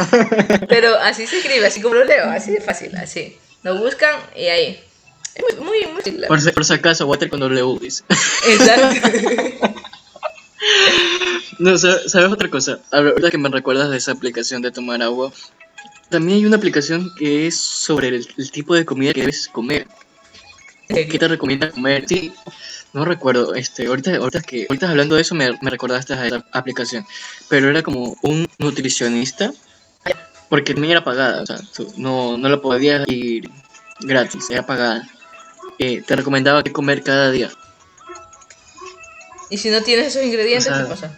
Pero 0.69 0.95
así 0.99 1.25
se 1.25 1.37
escribe, 1.37 1.65
así 1.65 1.81
como 1.81 1.95
lo 1.95 2.05
leo, 2.05 2.29
así 2.29 2.51
de 2.51 2.61
fácil, 2.61 2.95
así. 2.97 3.35
Lo 3.63 3.77
buscan 3.79 4.15
y 4.35 4.45
ahí. 4.45 4.79
Es 5.33 5.59
muy, 5.59 5.85
muy, 5.87 6.03
muy. 6.13 6.27
Por 6.27 6.39
si, 6.39 6.51
por 6.51 6.63
si 6.63 6.73
acaso, 6.73 7.07
Water 7.07 7.29
con 7.29 7.39
W. 7.39 7.87
Exacto. 8.47 9.64
No, 11.59 11.77
sa- 11.77 12.07
¿sabes 12.09 12.31
otra 12.31 12.49
cosa? 12.49 12.79
Ahorita 12.91 13.31
que 13.31 13.37
me 13.37 13.49
recuerdas 13.49 13.89
de 13.89 13.97
esa 13.97 14.11
aplicación 14.11 14.61
de 14.61 14.71
tomar 14.71 15.01
agua, 15.01 15.31
también 16.09 16.39
hay 16.39 16.45
una 16.45 16.57
aplicación 16.57 17.11
que 17.17 17.47
es 17.47 17.59
sobre 17.59 18.09
el, 18.09 18.27
el 18.37 18.51
tipo 18.51 18.75
de 18.75 18.85
comida 18.85 19.13
que 19.13 19.21
debes 19.21 19.47
comer. 19.47 19.87
¿Qué 20.87 21.17
te 21.17 21.27
recomienda 21.27 21.71
comer? 21.71 22.05
Sí, 22.07 22.31
no 22.93 23.05
recuerdo. 23.05 23.55
Este, 23.55 23.87
ahorita, 23.87 24.17
ahorita 24.17 24.41
que 24.41 24.67
ahorita 24.69 24.89
hablando 24.89 25.15
de 25.15 25.21
eso 25.21 25.33
me, 25.33 25.51
me 25.61 25.69
recordaste 25.71 26.13
a 26.13 26.27
esa 26.27 26.45
aplicación. 26.51 27.05
Pero 27.49 27.69
era 27.69 27.81
como 27.81 28.15
un 28.21 28.47
nutricionista, 28.59 29.51
porque 30.49 30.73
también 30.73 30.91
era 30.91 31.03
pagada. 31.03 31.41
O 31.41 31.45
sea, 31.45 31.59
tú 31.75 31.91
no, 31.97 32.37
no 32.37 32.49
la 32.49 32.61
podías 32.61 33.07
ir 33.07 33.49
gratis, 34.01 34.49
era 34.49 34.65
pagada. 34.65 35.07
Eh, 35.79 36.03
te 36.05 36.15
recomendaba 36.15 36.63
qué 36.63 36.71
comer 36.71 37.01
cada 37.01 37.31
día. 37.31 37.49
Y 39.49 39.57
si 39.57 39.69
no 39.69 39.81
tienes 39.81 40.07
esos 40.07 40.23
ingredientes, 40.23 40.67
O 40.67 40.75
sea, 40.75 40.83
¿qué 40.83 40.89
pasa? 40.89 41.17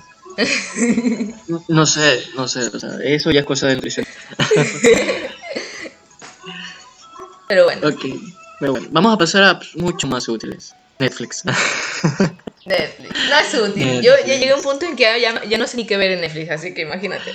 No, 1.48 1.64
no 1.68 1.86
sé, 1.86 2.24
no 2.36 2.48
sé. 2.48 2.66
O 2.66 2.80
sea, 2.80 2.92
eso 3.04 3.32
ya 3.32 3.40
es 3.42 3.46
cosa 3.46 3.68
de 3.68 3.76
nutrición. 3.76 4.06
Pero 7.48 7.64
bueno, 7.64 7.88
Ok, 7.88 8.06
pero 8.60 8.74
bueno, 8.74 8.88
vamos 8.92 9.14
a 9.14 9.18
pasar 9.18 9.44
a 9.44 9.60
mucho 9.76 10.06
más 10.08 10.28
útiles. 10.28 10.76
Netflix. 11.00 11.46
Netflix. 12.66 13.10
No 13.30 13.40
es 13.40 13.54
útil. 13.70 14.02
Yo 14.02 14.12
ya 14.26 14.36
llegué 14.38 14.52
a 14.52 14.56
un 14.58 14.62
punto 14.62 14.86
en 14.86 14.96
que 14.98 15.04
ya, 15.22 15.44
ya 15.46 15.58
no 15.58 15.66
sé 15.68 15.78
ni 15.78 15.88
qué 15.88 15.96
ver 15.96 16.12
en 16.12 16.22
Netflix, 16.22 16.50
así 16.52 16.74
que 16.74 16.82
imagínate. 16.82 17.32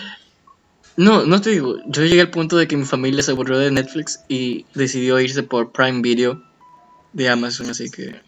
no, 0.96 1.24
no 1.24 1.40
te 1.40 1.50
digo. 1.50 1.76
Yo 1.86 2.02
llegué 2.04 2.20
al 2.20 2.30
punto 2.30 2.58
de 2.58 2.68
que 2.68 2.76
mi 2.76 2.84
familia 2.84 3.22
se 3.22 3.30
aburrió 3.30 3.58
de 3.58 3.70
Netflix 3.70 4.20
y 4.28 4.66
decidió 4.74 5.18
irse 5.18 5.42
por 5.42 5.72
Prime 5.72 6.02
Video 6.02 6.42
de 7.14 7.30
Amazon, 7.30 7.70
así 7.70 7.90
que 7.90 8.20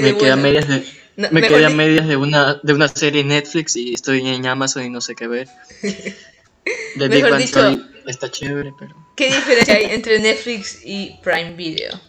me 0.00 0.16
quedé 0.16 0.32
a 0.32 0.36
medias 0.36 0.66
de 0.66 0.84
No, 1.16 1.28
me 1.30 1.42
quedé 1.42 1.66
a 1.66 1.68
di- 1.68 1.74
medias 1.74 2.08
de 2.08 2.16
una 2.16 2.54
de 2.62 2.72
una 2.72 2.88
serie 2.88 3.20
en 3.20 3.28
Netflix 3.28 3.76
y 3.76 3.92
estoy 3.94 4.26
en 4.26 4.46
Amazon 4.46 4.84
y 4.84 4.90
no 4.90 5.00
sé 5.00 5.14
qué 5.14 5.26
ver. 5.28 5.48
The 5.82 7.08
Big 7.08 7.22
Mejor 7.24 7.30
Bang 7.30 7.40
dicho- 7.40 7.80
está 8.06 8.30
chévere, 8.30 8.72
pero 8.78 8.94
¿Qué 9.16 9.26
diferencia 9.26 9.74
hay 9.74 9.84
entre 9.86 10.18
Netflix 10.20 10.80
y 10.84 11.18
Prime 11.22 11.54
Video? 11.54 12.00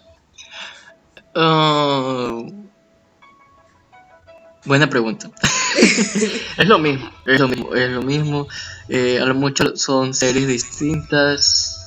Ah, 1.35 2.41
buena 4.65 4.89
pregunta. 4.89 5.29
es 6.57 6.67
lo 6.67 6.79
mismo, 6.79 7.11
es 7.25 7.39
lo 7.39 7.47
mismo, 7.47 7.75
es 7.75 7.89
lo 7.89 8.01
mismo. 8.01 8.47
Eh, 8.89 9.19
a 9.21 9.25
lo 9.25 9.35
mucho 9.35 9.75
son 9.75 10.13
series 10.13 10.47
distintas. 10.47 11.79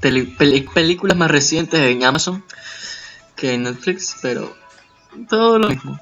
Películas 0.00 1.16
más 1.16 1.30
recientes 1.30 1.80
en 1.80 2.04
Amazon 2.04 2.44
que 3.34 3.54
en 3.54 3.64
Netflix, 3.64 4.16
pero 4.22 4.56
todo 5.28 5.58
lo 5.58 5.68
mismo. 5.68 6.00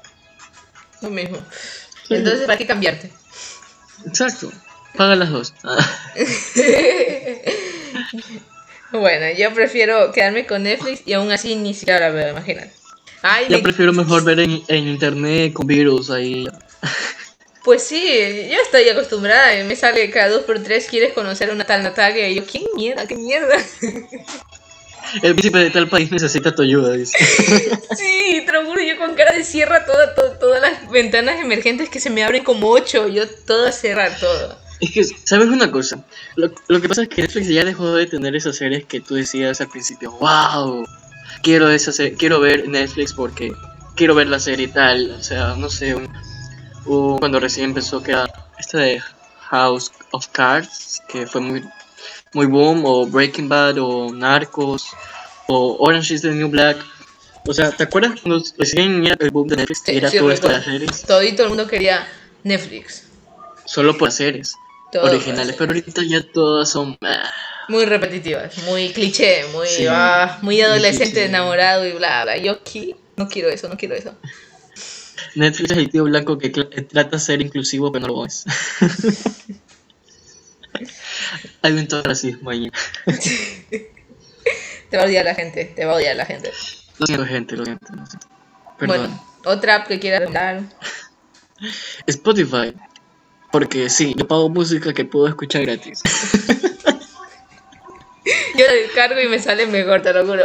Lo 1.01 1.09
mismo. 1.09 1.37
Entonces, 2.09 2.45
¿para 2.45 2.57
qué 2.57 2.65
cambiarte? 2.67 3.11
Exacto. 4.05 4.51
Paga 4.95 5.15
las 5.15 5.29
dos. 5.29 5.53
Bueno, 8.91 9.25
yo 9.37 9.53
prefiero 9.53 10.13
quedarme 10.13 10.45
con 10.45 10.63
Netflix 10.63 11.01
y 11.05 11.11
aún 11.13 11.29
así 11.31 11.55
ni 11.55 11.73
siquiera 11.73 11.99
la 11.99 12.09
veo, 12.09 12.29
imagínate. 12.29 12.71
Ay, 13.21 13.47
me- 13.49 13.57
prefiero 13.59 13.91
mejor 13.91 14.23
ver 14.23 14.39
en, 14.39 14.63
en 14.69 14.87
internet 14.87 15.51
con 15.53 15.67
virus 15.67 16.09
ahí. 16.09 16.47
Pues 17.65 17.83
sí, 17.83 18.47
yo 18.49 18.61
estoy 18.61 18.87
acostumbrada, 18.87 19.61
me 19.65 19.75
sale 19.75 20.09
cada 20.09 20.29
dos 20.29 20.43
por 20.43 20.63
tres, 20.63 20.87
quieres 20.89 21.11
conocer 21.11 21.49
una 21.51 21.65
tal 21.65 21.83
Natalia, 21.83 22.29
y 22.29 22.35
yo, 22.35 22.45
¿qué 22.47 22.63
mierda, 22.77 23.05
qué 23.05 23.15
mierda? 23.15 23.57
El 25.23 25.33
príncipe 25.33 25.59
de 25.59 25.69
tal 25.71 25.87
país 25.89 26.11
necesita 26.11 26.53
tu 26.53 26.61
ayuda, 26.63 26.93
dice. 26.93 27.17
Sí, 27.95 28.43
te 28.45 28.51
lo 28.51 28.65
juro, 28.65 28.81
yo 28.81 28.97
con 28.97 29.15
cara 29.15 29.33
de 29.33 29.43
cierra 29.43 29.85
toda, 29.85 30.13
toda- 30.15 30.37
todas 30.39 30.61
las 30.61 30.89
ventanas 30.91 31.39
emergentes 31.39 31.89
que 31.89 31.99
se 31.99 32.09
me 32.09 32.23
abren 32.23 32.43
como 32.43 32.69
ocho, 32.69 33.07
yo 33.07 33.27
todo 33.27 33.71
cerrar 33.71 34.17
todo. 34.19 34.57
Es 34.79 34.91
que, 34.91 35.03
¿sabes 35.03 35.47
una 35.47 35.71
cosa? 35.71 36.03
Lo, 36.35 36.51
lo 36.67 36.79
que 36.81 36.87
pasa 36.87 37.01
es 37.03 37.09
que 37.09 37.21
Netflix 37.23 37.47
ya 37.47 37.65
dejó 37.65 37.93
de 37.93 38.05
tener 38.05 38.35
esas 38.35 38.55
series 38.57 38.85
que 38.85 38.99
tú 39.01 39.15
decías 39.15 39.59
al 39.61 39.69
principio, 39.69 40.11
wow, 40.19 40.85
quiero, 41.41 41.69
esa 41.71 41.91
quiero 42.17 42.39
ver 42.39 42.67
Netflix 42.69 43.13
porque 43.13 43.51
quiero 43.95 44.13
ver 44.13 44.27
la 44.27 44.39
serie 44.39 44.67
y 44.67 44.71
tal. 44.71 45.11
O 45.11 45.23
sea, 45.23 45.55
no 45.57 45.69
sé, 45.69 45.95
un- 45.95 46.09
un- 46.85 47.17
cuando 47.17 47.39
recién 47.39 47.65
empezó 47.69 48.03
que 48.03 48.11
era 48.11 48.31
esta 48.59 48.77
de 48.79 49.01
House 49.49 49.91
of 50.11 50.27
Cards, 50.31 51.01
que 51.09 51.25
fue 51.25 51.41
muy, 51.41 51.63
muy 52.33 52.45
boom, 52.45 52.83
o 52.85 53.05
Breaking 53.07 53.49
Bad, 53.49 53.77
o 53.79 54.11
Narcos, 54.13 54.87
o 55.47 55.77
Orange 55.79 56.13
is 56.15 56.21
the 56.21 56.31
New 56.31 56.49
Black. 56.49 56.77
O 57.47 57.53
sea, 57.53 57.71
¿te 57.71 57.83
acuerdas 57.83 58.19
cuando 58.21 58.43
recién 58.57 59.05
era 59.05 59.15
el 59.19 59.31
boom 59.31 59.47
de 59.47 59.55
Netflix? 59.57 59.81
Sí, 59.85 59.95
era 59.95 60.09
sí, 60.09 60.17
todo 60.17 60.31
esto 60.31 60.47
de 60.47 60.53
las 60.53 60.65
series, 60.65 61.01
Todito 61.03 61.43
el 61.43 61.49
mundo 61.49 61.65
quería 61.67 62.05
Netflix. 62.43 63.03
solo 63.65 63.97
por 63.97 64.11
series 64.11 64.53
Todo, 64.91 65.03
originales, 65.05 65.55
pero 65.57 65.71
ahorita 65.71 66.01
ya 66.05 66.21
todas 66.33 66.69
son... 66.69 66.97
ah, 67.01 67.31
Muy 67.69 67.85
repetitivas, 67.85 68.57
muy 68.65 68.91
cliché, 68.91 69.45
muy, 69.53 69.67
Sí, 69.67 69.85
ah, 69.89 70.37
muy 70.41 70.59
adolescente 70.61 71.11
cliché. 71.11 71.25
enamorado 71.25 71.85
y 71.85 71.93
bla, 71.93 72.23
bla. 72.23 72.37
Yo 72.37 72.51
aquí 72.53 72.95
no 73.15 73.29
quiero 73.29 73.49
eso, 73.49 73.69
no 73.69 73.77
quiero 73.77 73.95
eso. 73.95 74.13
Netflix 75.35 75.71
es 75.71 75.77
el 75.77 75.89
tío 75.89 76.03
blanco 76.03 76.37
que 76.37 76.49
trata 76.49 77.11
de 77.17 77.19
ser 77.19 77.41
inclusivo, 77.41 77.91
pero 77.91 78.07
no 78.07 78.13
lo 78.13 78.25
es. 78.25 78.43
Hay 81.61 81.73
un 81.73 81.87
todo 81.87 82.03
racismo 82.03 82.49
ahí. 82.49 82.71
Te 84.89 84.95
va 84.95 85.03
a 85.03 85.05
odiar 85.05 85.25
la 85.25 85.35
gente, 85.35 85.65
te 85.65 85.83
va 85.83 85.91
a 85.91 85.95
odiar 85.95 86.15
la 86.15 86.25
gente. 86.25 86.49
Lo 86.97 87.05
siento, 87.05 87.25
gente, 87.25 87.57
lo 87.57 87.65
siento. 87.65 87.87
lo 87.93 88.05
siento. 88.05 88.27
Perdón. 88.79 88.97
Bueno, 88.97 89.25
otra 89.43 89.75
app 89.75 89.87
que 89.87 89.99
quieras 89.99 90.21
hablar. 90.27 90.63
Spotify. 92.07 92.73
Porque 93.51 93.89
sí, 93.89 94.13
yo 94.17 94.25
pago 94.27 94.47
música 94.49 94.93
que 94.93 95.03
puedo 95.03 95.27
escuchar 95.27 95.63
gratis. 95.63 96.01
Yo 98.57 98.65
la 98.65 98.73
descargo 98.73 99.21
y 99.21 99.27
me 99.27 99.39
sale 99.39 99.67
mejor, 99.67 100.01
te 100.01 100.13
lo 100.13 100.25
juro. 100.25 100.43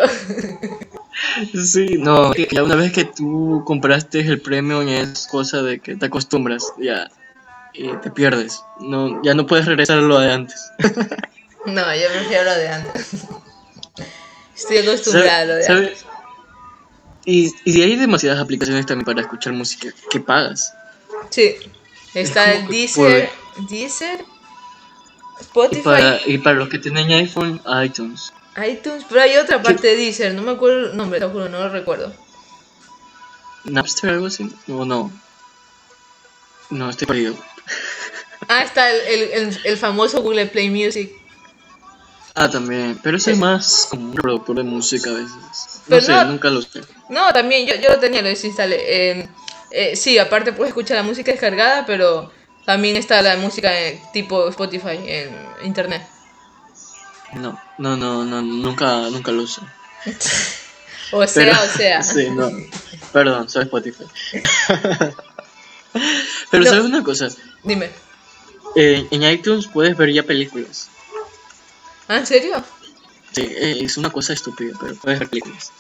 sí, 1.55 1.97
no. 1.99 2.33
Ya 2.35 2.63
una 2.63 2.77
vez 2.77 2.93
que 2.93 3.05
tú 3.05 3.63
compraste 3.65 4.21
el 4.21 4.41
premium 4.41 4.87
es 4.89 5.27
cosa 5.27 5.63
de 5.63 5.81
que 5.81 5.97
te 5.97 6.07
acostumbras, 6.07 6.73
ya. 6.79 7.11
Y 7.75 7.89
te 7.99 8.11
pierdes. 8.11 8.63
No, 8.81 9.23
ya 9.23 9.35
no 9.35 9.47
puedes 9.47 9.67
regresar 9.67 9.99
a 9.99 10.03
lo 10.03 10.19
de 10.19 10.33
antes. 10.33 10.71
No, 11.65 11.81
yo 11.95 12.09
prefiero 12.13 12.43
lo 12.43 12.55
de 12.57 12.69
antes. 12.69 13.11
Estoy 14.57 14.79
acostumbrada 14.79 15.39
a 15.39 15.45
lo 15.45 15.55
de 15.55 15.63
¿Sabe- 15.63 15.87
antes. 15.87 16.05
Y, 17.25 17.55
y 17.65 17.83
hay 17.83 17.95
demasiadas 17.95 18.41
aplicaciones 18.41 18.85
también 18.85 19.05
para 19.05 19.21
escuchar 19.21 19.53
música 19.53 19.89
que 20.11 20.19
pagas. 20.19 20.75
Sí. 21.31 21.55
Está 22.15 22.53
Es 22.53 22.59
el 22.63 22.67
Deezer, 22.67 23.31
Deezer, 23.69 24.25
Y 25.39 25.43
Spotify, 25.43 25.83
para, 25.85 26.21
y 26.27 26.39
para 26.39 26.57
los 26.57 26.69
que 26.69 26.81
tienen 26.81 27.09
iPhone, 27.13 27.63
iTunes. 27.85 28.33
iTunes, 28.57 29.05
pero 29.09 29.21
hay 29.23 29.37
otra 29.37 29.63
parte 29.63 29.87
de 29.87 29.95
Deezer, 29.97 30.35
no 30.35 30.43
me 30.43 30.51
acuerdo 30.51 30.91
el 30.91 30.97
nombre, 30.97 31.21
te 31.21 31.27
juro, 31.27 31.49
no 31.49 31.61
lo 31.61 31.69
recuerdo. 31.69 32.13
Napster, 33.67 34.11
algo 34.11 34.27
así. 34.27 34.53
No, 34.67 34.85
no. 34.85 35.13
No, 36.71 36.91
estoy 36.91 37.07
perdido. 37.07 37.37
Ah, 38.55 38.63
está 38.65 38.91
el, 38.91 39.23
el, 39.23 39.61
el, 39.65 39.77
famoso 39.79 40.21
Google 40.23 40.47
Play 40.47 40.69
Music. 40.69 41.11
Ah, 42.35 42.51
también. 42.51 42.99
Pero 43.03 43.17
ese 43.17 43.33
es 43.33 43.39
más 43.39 43.87
como 43.89 44.11
un 44.11 44.15
productor 44.15 44.57
de 44.57 44.63
música 44.63 45.09
a 45.11 45.15
veces. 45.15 45.83
No 45.89 46.01
sé, 46.01 46.13
no- 46.13 46.25
nunca 46.27 46.51
lo 46.51 46.61
sé. 46.61 46.83
No, 47.09 47.33
también, 47.33 47.67
yo, 47.67 47.75
yo 47.77 47.89
lo 47.91 47.99
tenía, 47.99 48.21
lo 48.21 48.29
desinstalé. 48.29 48.77
Eh, 49.21 49.29
eh, 49.71 49.97
sí, 49.97 50.19
aparte 50.19 50.53
puedes 50.53 50.71
escuchar 50.71 50.99
la 50.99 51.03
música 51.03 51.31
descargada, 51.33 51.87
pero 51.87 52.31
también 52.67 52.97
está 52.97 53.23
la 53.23 53.37
música 53.37 53.71
tipo 54.13 54.49
Spotify 54.49 54.99
en 55.07 55.35
internet. 55.65 56.03
No, 57.33 57.59
no, 57.79 57.97
no, 57.97 58.25
no, 58.27 58.43
nunca, 58.43 59.09
nunca 59.11 59.33
lo 59.33 59.43
usé. 59.45 59.63
O 61.15 61.27
sea, 61.27 61.45
Pero- 61.45 61.63
o 61.63 61.77
sea. 61.79 62.03
sí, 62.15 62.31
no. 62.31 62.51
Perdón, 63.13 63.47
soy 63.49 63.65
Spotify. 63.65 64.05
Pero 66.51 66.65
No. 66.65 66.71
sabes 66.71 66.85
una 66.87 67.03
cosa, 67.03 67.29
Dime. 67.63 67.91
Eh, 68.75 69.07
en 69.11 69.23
iTunes 69.25 69.67
puedes 69.73 69.97
ver 69.97 70.13
ya 70.13 70.23
películas. 70.23 70.89
¿Ah, 72.09 72.19
en 72.19 72.27
serio? 72.27 72.63
Sí, 73.33 73.43
eh, 73.43 73.79
es 73.85 73.97
una 73.97 74.11
cosa 74.11 74.33
estúpida, 74.33 74.77
pero 74.81 74.95
puedes 74.97 75.19
ver 75.19 75.29
películas. 75.29 75.73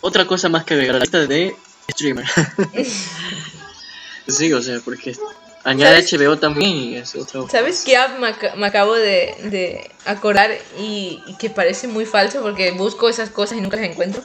Otra 0.00 0.26
cosa 0.26 0.48
más 0.48 0.64
que 0.64 0.74
agregar 0.74 0.96
a 0.96 0.98
la 0.98 1.04
lista 1.04 1.26
de 1.26 1.56
streamer. 1.90 2.26
sí, 4.28 4.52
o 4.52 4.60
sea, 4.62 4.80
porque 4.80 5.16
añade 5.64 6.02
¿Sabes? 6.02 6.12
HBO 6.12 6.38
también 6.38 6.70
y 6.70 6.96
es 6.96 7.14
otra. 7.14 7.42
¿Sabes 7.50 7.82
qué 7.84 7.96
app 7.96 8.18
me, 8.18 8.28
ac- 8.28 8.54
me 8.56 8.66
acabo 8.66 8.94
de, 8.94 9.34
de 9.44 9.90
acordar 10.04 10.50
y, 10.78 11.22
y 11.26 11.36
que 11.36 11.50
parece 11.50 11.86
muy 11.86 12.04
falso 12.06 12.42
porque 12.42 12.72
busco 12.72 13.08
esas 13.08 13.30
cosas 13.30 13.58
y 13.58 13.60
nunca 13.60 13.76
las 13.76 13.86
encuentro? 13.86 14.22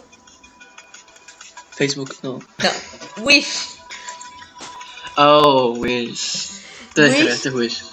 Facebook, 1.75 2.15
no. 2.23 2.39
No, 2.57 2.69
Wish. 3.23 3.75
Oh, 5.15 5.73
Wish. 5.77 6.49
Te 6.93 7.03
Wish. 7.03 7.45
Wish. 7.53 7.83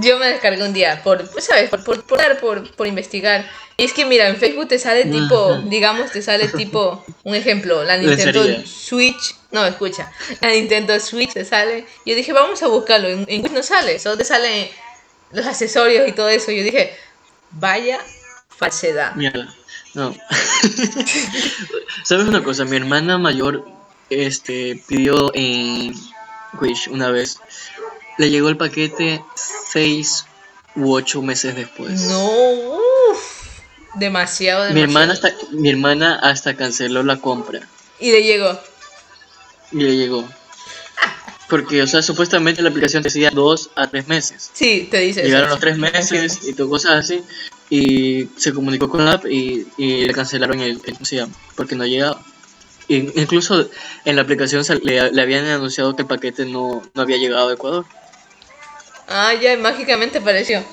Yo 0.00 0.18
me 0.18 0.26
descargué 0.26 0.62
un 0.62 0.72
día 0.72 1.02
por, 1.02 1.28
pues, 1.30 1.44
¿sabes? 1.44 1.70
Por, 1.70 1.84
por, 1.84 2.02
por, 2.04 2.18
dar, 2.18 2.38
por, 2.40 2.70
por 2.74 2.86
investigar. 2.86 3.48
Y 3.76 3.84
es 3.84 3.92
que 3.92 4.04
mira, 4.04 4.28
en 4.28 4.36
Facebook 4.36 4.68
te 4.68 4.78
sale 4.78 5.06
tipo, 5.06 5.56
digamos, 5.64 6.12
te 6.12 6.22
sale 6.22 6.48
tipo, 6.48 7.04
un 7.24 7.34
ejemplo, 7.34 7.84
la 7.84 7.96
Nintendo. 7.96 8.44
Switch. 8.66 9.34
No, 9.50 9.66
escucha, 9.66 10.10
la 10.40 10.50
Nintendo 10.50 10.98
Switch 11.00 11.32
te 11.32 11.44
sale. 11.44 11.86
Yo 12.06 12.14
dije, 12.14 12.32
vamos 12.32 12.62
a 12.62 12.68
buscarlo. 12.68 13.08
En, 13.08 13.24
en 13.28 13.42
Wish 13.42 13.52
no 13.52 13.62
sale, 13.62 13.98
solo 13.98 14.16
te 14.16 14.24
salen 14.24 14.68
los 15.32 15.46
accesorios 15.46 16.08
y 16.08 16.12
todo 16.12 16.28
eso. 16.28 16.52
Yo 16.52 16.62
dije, 16.62 16.96
vaya 17.50 17.98
falsedad. 18.48 19.14
Mierda. 19.14 19.54
No. 19.94 20.14
¿Sabes 22.04 22.26
una 22.26 22.42
cosa? 22.42 22.64
Mi 22.64 22.76
hermana 22.76 23.18
mayor 23.18 23.66
este, 24.10 24.82
pidió 24.86 25.32
en 25.34 25.94
Wish 26.60 26.88
una 26.88 27.10
vez. 27.10 27.38
Le 28.22 28.30
llegó 28.30 28.48
el 28.50 28.56
paquete 28.56 29.20
seis 29.34 30.26
u 30.76 30.92
ocho 30.94 31.20
meses 31.22 31.56
después. 31.56 32.02
No, 32.02 32.24
uff, 32.24 33.20
demasiado, 33.96 34.62
demasiado. 34.62 34.74
Mi 34.74 34.80
hermana, 34.80 35.12
hasta, 35.12 35.32
mi 35.50 35.68
hermana 35.70 36.14
hasta 36.22 36.54
canceló 36.54 37.02
la 37.02 37.16
compra 37.16 37.66
Y 37.98 38.12
le 38.12 38.22
llegó. 38.22 38.56
y 39.72 39.76
le 39.78 39.96
llegó. 39.96 40.24
Porque, 41.48 41.82
o 41.82 41.86
sea, 41.88 42.00
supuestamente 42.00 42.62
la 42.62 42.68
aplicación 42.68 43.02
decía 43.02 43.30
dos 43.32 43.70
a 43.74 43.88
tres 43.88 44.06
meses. 44.06 44.50
Sí, 44.52 44.86
te 44.88 45.00
dice 45.00 45.24
Llegaron 45.24 45.46
eso. 45.48 45.54
los 45.56 45.60
tres 45.60 45.76
meses 45.78 46.38
y 46.46 46.52
todo 46.54 46.68
cosas 46.68 46.92
así. 46.92 47.24
Y 47.70 48.28
se 48.36 48.54
comunicó 48.54 48.88
con 48.88 49.04
la 49.04 49.14
app 49.14 49.26
y, 49.26 49.66
y 49.76 50.04
le 50.06 50.14
cancelaron 50.14 50.60
el, 50.60 50.80
el 50.84 50.92
¿cómo 50.94 51.04
se 51.04 51.16
llama? 51.16 51.32
porque 51.56 51.74
no 51.74 51.84
llegaba. 51.84 52.22
In- 52.86 53.12
incluso 53.16 53.68
en 54.04 54.14
la 54.14 54.22
aplicación 54.22 54.64
le, 54.84 55.10
le 55.10 55.22
habían 55.22 55.44
anunciado 55.46 55.96
que 55.96 56.02
el 56.02 56.08
paquete 56.08 56.46
no, 56.46 56.82
no 56.94 57.02
había 57.02 57.16
llegado 57.16 57.48
a 57.48 57.54
Ecuador. 57.54 57.84
Ah, 59.14 59.34
ya 59.34 59.56
mágicamente 59.58 60.18
apareció. 60.18 60.64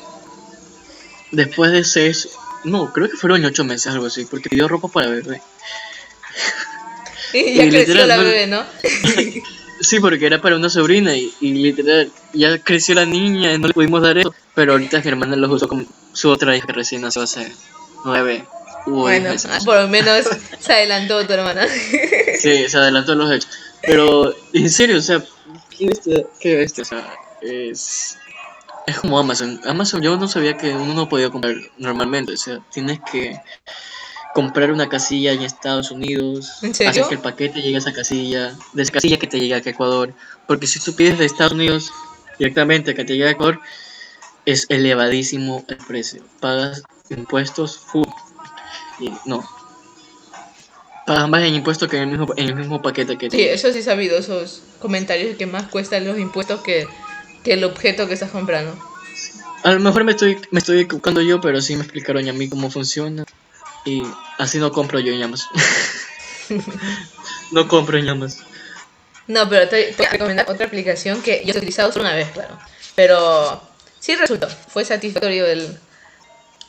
Después 1.31 1.71
de 1.71 1.83
seis, 1.83 2.29
no, 2.63 2.91
creo 2.93 3.09
que 3.09 3.17
fueron 3.17 3.43
ocho 3.45 3.63
meses, 3.63 3.91
algo 3.91 4.05
así, 4.07 4.25
porque 4.25 4.49
pidió 4.49 4.67
ropa 4.67 4.87
para 4.87 5.09
bebé. 5.09 5.41
Y 7.31 7.53
ya 7.53 7.65
Y 7.65 7.69
creció 7.69 7.93
la 8.07 8.17
bebé, 8.17 8.47
¿no? 8.47 8.63
Sí, 9.81 9.99
porque 10.01 10.25
era 10.25 10.41
para 10.41 10.57
una 10.57 10.69
sobrina 10.69 11.15
y, 11.15 11.33
y 11.39 11.53
literal, 11.53 12.11
ya 12.33 12.57
creció 12.59 12.95
la 12.95 13.05
niña 13.05 13.53
y 13.53 13.59
no 13.59 13.67
le 13.67 13.73
pudimos 13.73 14.01
dar 14.01 14.17
eso. 14.17 14.33
Pero 14.53 14.73
ahorita 14.73 14.97
hermana 15.05 15.37
los 15.37 15.49
usó 15.51 15.69
como 15.69 15.85
su 16.11 16.29
otra 16.29 16.53
hija 16.57 16.67
que 16.67 16.73
recién 16.73 17.01
nació 17.01 17.21
hace 17.21 17.49
nueve 18.03 18.45
u 18.85 19.07
diez 19.07 19.21
Bueno, 19.21 19.29
meses. 19.29 19.49
ah, 19.53 19.59
por 19.63 19.79
lo 19.79 19.87
menos 19.87 20.25
se 20.59 20.73
adelantó 20.73 21.25
tu 21.25 21.31
hermana. 21.31 21.65
Sí, 22.37 22.67
se 22.67 22.77
adelantó 22.77 23.15
los 23.15 23.31
hechos. 23.31 23.49
Pero, 23.83 24.35
en 24.51 24.69
serio, 24.69 24.97
o 24.97 25.01
sea, 25.01 25.23
¿qué? 25.77 25.89
¿Qué 26.41 26.55
bestia? 26.57 26.81
O 26.81 26.85
sea, 26.85 27.13
es, 27.41 28.17
es 28.89 28.99
como 28.99 29.19
Amazon. 29.19 29.59
Amazon, 29.65 30.01
yo 30.01 30.17
no 30.17 30.27
sabía 30.27 30.57
que 30.57 30.71
uno 30.71 30.93
no 30.93 31.09
podía 31.09 31.29
comprar 31.29 31.55
normalmente. 31.77 32.33
O 32.33 32.37
sea, 32.37 32.59
tienes 32.71 32.99
que 33.11 33.39
comprar 34.33 34.71
una 34.71 34.87
casilla 34.87 35.31
en 35.31 35.41
Estados 35.41 35.91
Unidos, 35.91 36.59
hacer 36.63 37.03
que 37.07 37.15
el 37.15 37.21
paquete 37.21 37.61
llegue 37.61 37.75
a 37.75 37.79
esa 37.79 37.93
casilla, 37.93 38.55
de 38.73 38.83
esa 38.83 38.93
casilla 38.93 39.17
que 39.17 39.27
te 39.27 39.39
llegue 39.39 39.55
a 39.55 39.57
Ecuador. 39.57 40.13
Porque 40.47 40.67
si 40.67 40.79
tú 40.79 40.95
pides 40.95 41.17
de 41.17 41.25
Estados 41.25 41.53
Unidos 41.53 41.91
directamente 42.37 42.93
que 42.93 43.05
te 43.05 43.13
llegue 43.13 43.27
a 43.27 43.31
Ecuador, 43.31 43.59
es 44.45 44.65
elevadísimo 44.69 45.63
el 45.67 45.77
precio. 45.77 46.23
Pagas 46.39 46.83
impuestos 47.09 47.77
full. 47.77 48.07
Y 48.99 49.11
no. 49.25 49.43
Pagas 51.05 51.29
más 51.29 51.43
en 51.43 51.55
impuestos 51.55 51.89
que 51.89 51.97
en 51.97 52.03
el 52.03 52.17
mismo, 52.17 52.33
en 52.35 52.49
el 52.49 52.55
mismo 52.55 52.81
paquete 52.81 53.17
que 53.17 53.31
Sí, 53.31 53.41
eso 53.41 53.71
sí 53.73 53.81
sabido, 53.81 54.17
esos 54.17 54.61
comentarios 54.79 55.37
que 55.37 55.45
más 55.45 55.67
cuestan 55.69 56.05
los 56.05 56.19
impuestos 56.19 56.61
que, 56.61 56.87
que 57.43 57.53
el 57.53 57.63
objeto 57.63 58.07
que 58.07 58.13
estás 58.13 58.31
comprando. 58.31 58.77
A 59.63 59.71
lo 59.73 59.79
mejor 59.79 60.03
me 60.03 60.11
estoy, 60.11 60.39
me 60.51 60.59
estoy 60.59 60.79
equivocando 60.81 61.21
yo, 61.21 61.41
pero 61.41 61.61
sí 61.61 61.75
me 61.75 61.83
explicaron 61.83 62.27
a 62.29 62.33
mí 62.33 62.47
cómo 62.49 62.69
funciona. 62.71 63.23
Y 63.85 64.03
así 64.37 64.57
no 64.57 64.71
compro 64.71 64.99
yo 64.99 65.11
en 65.13 65.23
Amazon. 65.23 65.49
no 67.51 67.67
compro 67.67 67.97
en 67.97 68.09
Amazon. 68.09 68.45
No, 69.27 69.47
pero 69.47 69.67
te 69.69 69.83
te 69.91 69.97
voy 69.97 70.05
a 70.05 70.09
recomendar 70.09 70.49
otra 70.49 70.65
aplicación 70.65 71.21
que 71.21 71.43
yo 71.45 71.53
he 71.53 71.57
utilizado 71.57 71.91
solo 71.91 72.05
una 72.05 72.15
vez, 72.15 72.29
claro. 72.31 72.57
Pero 72.95 73.61
sí 73.99 74.15
resultó, 74.15 74.47
fue 74.49 74.83
satisfactorio 74.85 75.45
el, 75.45 75.77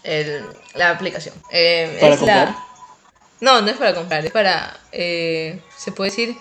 el, 0.03 0.45
la 0.75 0.91
aplicación. 0.91 1.35
Eh, 1.51 1.97
¿Para 2.01 2.15
es 2.15 2.21
la- 2.23 2.45
comprar? 2.45 2.57
No, 3.41 3.63
no 3.63 3.71
es 3.71 3.77
para 3.79 3.95
comprar, 3.95 4.27
es 4.27 4.33
para, 4.33 4.79
eh, 4.93 5.63
se 5.79 5.93
puede 5.93 6.11
decir, 6.11 6.37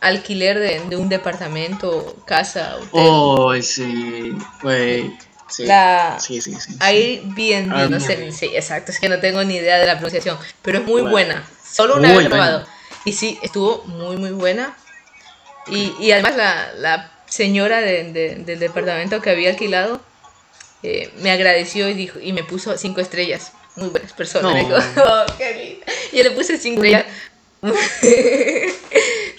alquiler 0.00 0.58
de, 0.58 0.80
de 0.88 0.96
un 0.96 1.08
departamento, 1.08 2.16
casa, 2.26 2.76
hotel. 2.76 2.88
Oh, 2.92 3.54
sí, 3.62 4.32
güey. 4.62 5.12
Sí. 5.48 5.64
La 5.64 6.16
sí, 6.20 6.40
sí, 6.40 6.54
sí. 6.60 6.76
Airbnb, 6.78 7.90
no 7.90 7.98
sé, 7.98 8.12
Airbnb. 8.12 8.32
sí, 8.32 8.46
exacto, 8.54 8.92
es 8.92 9.00
que 9.00 9.08
no 9.08 9.18
tengo 9.18 9.42
ni 9.42 9.56
idea 9.56 9.78
de 9.78 9.86
la 9.86 9.94
pronunciación, 9.94 10.38
pero 10.62 10.78
es 10.78 10.84
muy 10.84 11.00
Bueno. 11.02 11.10
buena, 11.10 11.44
solo 11.68 11.96
una 11.96 12.08
Muy 12.08 12.18
vez 12.18 12.28
probado. 12.28 12.66
Y 13.04 13.12
sí, 13.14 13.38
estuvo 13.42 13.82
muy, 13.86 14.16
muy 14.16 14.30
buena. 14.30 14.76
Y, 15.66 15.92
y 15.98 16.12
además 16.12 16.36
la, 16.36 16.72
la 16.78 17.12
señora 17.26 17.80
de- 17.80 18.12
de- 18.12 18.34
del 18.36 18.58
departamento 18.60 19.20
que 19.20 19.30
había 19.30 19.50
alquilado 19.50 20.00
eh, 20.82 21.10
me 21.18 21.30
agradeció 21.32 21.88
y, 21.88 21.94
dijo, 21.94 22.18
y 22.20 22.32
me 22.32 22.44
puso 22.44 22.76
cinco 22.78 23.00
estrellas. 23.00 23.52
Muy 23.76 23.88
buenas 23.88 24.12
personas. 24.12 24.66
No. 24.68 24.76
"Oh, 25.04 25.26
qué 25.36 25.52
lindo". 25.54 25.86
Yo 26.12 26.22
le 26.22 26.30
puse 26.30 26.58
cinco 26.58 26.82
estrellas. 26.84 27.06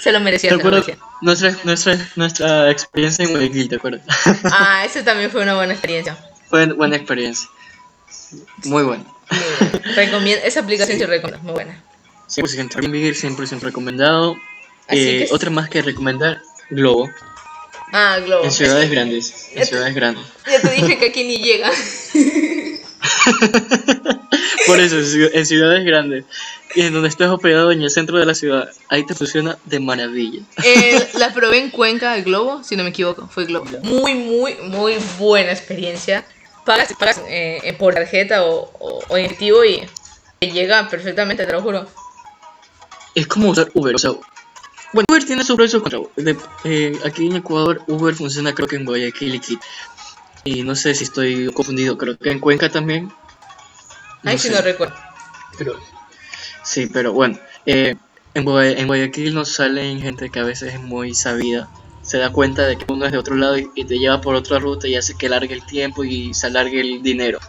se 0.01 0.11
lo 0.11 0.19
merecía. 0.19 0.49
¿Te 0.49 0.55
se 0.55 0.61
acuerdas? 0.61 0.97
Nuestra, 1.21 1.55
nuestra, 1.63 2.07
nuestra 2.15 2.71
experiencia 2.71 3.23
en 3.23 3.31
Guayaquil, 3.31 3.69
¿te 3.69 3.75
acuerdas? 3.75 4.01
Ah, 4.51 4.83
eso 4.83 5.03
también 5.03 5.29
fue 5.29 5.43
una 5.43 5.53
buena 5.53 5.73
experiencia. 5.73 6.17
Fue 6.49 6.65
buena 6.73 6.95
experiencia. 6.95 7.47
Muy 8.65 8.83
buena. 8.83 9.05
Recomiendo, 9.95 10.43
esa 10.43 10.61
aplicación 10.61 10.97
sí 10.97 11.05
recomiendo, 11.05 11.43
muy 11.43 11.53
buena. 11.53 11.83
100% 12.27 12.75
Airbnb, 12.77 13.13
100% 13.13 13.59
recomendado. 13.59 14.35
Eh, 14.87 15.27
Otra 15.31 15.51
más 15.51 15.69
que 15.69 15.81
recomendar, 15.81 16.41
Globo. 16.71 17.09
Ah, 17.93 18.17
Globo. 18.25 18.43
En 18.43 18.51
ciudades 18.51 18.89
grandes. 18.89 19.49
En 19.53 19.65
ciudades 19.65 19.93
grandes. 19.93 20.25
Ya 20.49 20.61
te 20.61 20.69
dije 20.71 20.97
que 20.97 21.05
aquí 21.07 21.23
ni 21.23 21.37
llega. 21.37 21.69
Por 24.67 24.79
eso, 24.79 24.97
en 24.97 25.05
ciu- 25.05 25.29
en 25.33 25.45
ciudades 25.45 25.85
grandes. 25.85 26.25
Y 26.75 26.81
en 26.81 26.93
donde 26.93 27.09
estés 27.09 27.27
hospedado 27.27 27.71
en 27.71 27.81
el 27.81 27.89
centro 27.89 28.17
de 28.17 28.25
la 28.25 28.33
ciudad, 28.33 28.69
ahí 28.89 29.05
te 29.05 29.13
funciona 29.13 29.57
de 29.65 29.79
maravilla. 29.79 30.41
Eh, 30.63 31.05
la 31.15 31.33
probé 31.33 31.59
en 31.59 31.69
Cuenca, 31.69 32.15
el 32.15 32.23
Globo, 32.23 32.63
si 32.63 32.75
no 32.77 32.83
me 32.83 32.91
equivoco, 32.91 33.27
fue 33.27 33.45
Globo. 33.45 33.65
Muy, 33.83 34.13
muy, 34.15 34.55
muy 34.63 34.93
buena 35.19 35.51
experiencia. 35.51 36.25
Pagas, 36.65 36.93
pagas 36.97 37.19
eh, 37.27 37.59
eh, 37.63 37.73
por 37.73 37.93
tarjeta 37.93 38.45
o, 38.45 38.71
o, 38.79 39.03
o 39.09 39.17
en 39.17 39.25
efectivo 39.25 39.65
y 39.65 39.81
te 40.39 40.51
llega 40.51 40.87
perfectamente, 40.87 41.45
te 41.45 41.51
lo 41.51 41.61
juro. 41.61 41.87
Es 43.15 43.27
como 43.27 43.49
usar 43.49 43.69
Uber, 43.73 43.95
o 43.95 43.97
sea. 43.97 44.11
Bueno, 44.93 45.05
Uber 45.09 45.25
tiene 45.25 45.43
sus 45.43 45.57
contras. 45.81 46.03
De- 46.15 46.37
eh, 46.63 46.93
aquí 47.03 47.27
en 47.27 47.37
Ecuador, 47.37 47.81
Uber 47.87 48.13
funciona 48.15 48.53
creo 48.53 48.67
que 48.67 48.75
en 48.77 48.85
Guayaquil 48.85 49.35
y 49.35 49.39
Quito. 49.39 49.61
Y 50.43 50.63
no 50.63 50.75
sé 50.75 50.95
si 50.95 51.03
estoy 51.03 51.51
confundido, 51.53 51.97
creo 51.97 52.17
que 52.17 52.31
en 52.31 52.39
Cuenca 52.39 52.69
también. 52.69 53.11
Ay, 54.23 54.37
si 54.37 54.47
sé. 54.49 54.55
no 54.55 54.61
recuerdo. 54.61 54.95
Pero, 55.57 55.79
sí, 56.63 56.87
pero 56.91 57.13
bueno. 57.13 57.37
eh, 57.65 57.95
En, 58.33 58.45
Guay- 58.45 58.75
en 58.77 58.87
Guayaquil 58.87 59.33
nos 59.33 59.51
salen 59.53 60.01
gente 60.01 60.29
que 60.29 60.39
a 60.39 60.43
veces 60.43 60.73
es 60.73 60.79
muy 60.79 61.13
sabida. 61.13 61.69
Se 62.01 62.17
da 62.17 62.31
cuenta 62.31 62.65
de 62.65 62.77
que 62.77 62.85
uno 62.91 63.05
es 63.05 63.11
de 63.11 63.17
otro 63.17 63.35
lado 63.35 63.57
y, 63.59 63.69
y 63.75 63.83
te 63.85 63.99
lleva 63.99 64.21
por 64.21 64.33
otra 64.35 64.57
ruta 64.57 64.87
y 64.87 64.95
hace 64.95 65.15
que 65.15 65.27
largue 65.29 65.53
el 65.53 65.65
tiempo 65.65 66.03
y 66.03 66.33
se 66.33 66.47
alargue 66.47 66.79
el 66.81 67.03
dinero. 67.03 67.39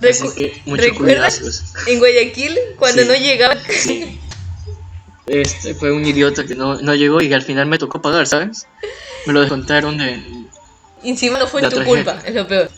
Recu- 0.00 0.34
que 0.34 0.60
¿Recuerdas 0.66 1.38
cuidado. 1.40 1.86
en 1.86 1.98
Guayaquil 2.00 2.58
cuando 2.78 3.02
Sí. 3.02 3.08
no 3.08 3.14
llegaba? 3.14 3.56
Este 5.26 5.74
fue 5.74 5.90
un 5.92 6.04
idiota 6.06 6.44
que 6.44 6.54
no, 6.54 6.80
no 6.80 6.94
llegó 6.94 7.20
y 7.20 7.32
al 7.32 7.42
final 7.42 7.66
me 7.66 7.78
tocó 7.78 8.00
pagar, 8.02 8.26
¿sabes? 8.26 8.66
Me 9.26 9.32
lo 9.32 9.40
descontaron 9.40 9.96
de... 9.98 10.22
Encima 11.02 11.38
no 11.38 11.46
fue 11.46 11.62
La 11.62 11.70
tu 11.70 11.82
culpa, 11.84 12.20
es 12.24 12.34
lo 12.34 12.46
peor. 12.46 12.70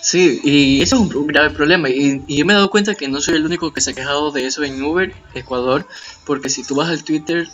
Sí, 0.00 0.40
y 0.44 0.82
eso 0.82 0.96
es 0.96 1.14
un 1.14 1.26
grave 1.26 1.50
problema. 1.50 1.88
Y, 1.88 2.22
y 2.26 2.38
yo 2.38 2.44
me 2.44 2.52
he 2.52 2.56
dado 2.56 2.70
cuenta 2.70 2.94
que 2.94 3.08
no 3.08 3.20
soy 3.20 3.36
el 3.36 3.44
único 3.44 3.72
que 3.72 3.80
se 3.80 3.90
ha 3.90 3.94
quejado 3.94 4.30
de 4.30 4.46
eso 4.46 4.62
en 4.62 4.82
Uber, 4.82 5.12
Ecuador, 5.34 5.86
porque 6.24 6.48
si 6.48 6.64
tú 6.64 6.76
vas 6.76 6.88
al 6.88 7.04
Twitter, 7.04 7.48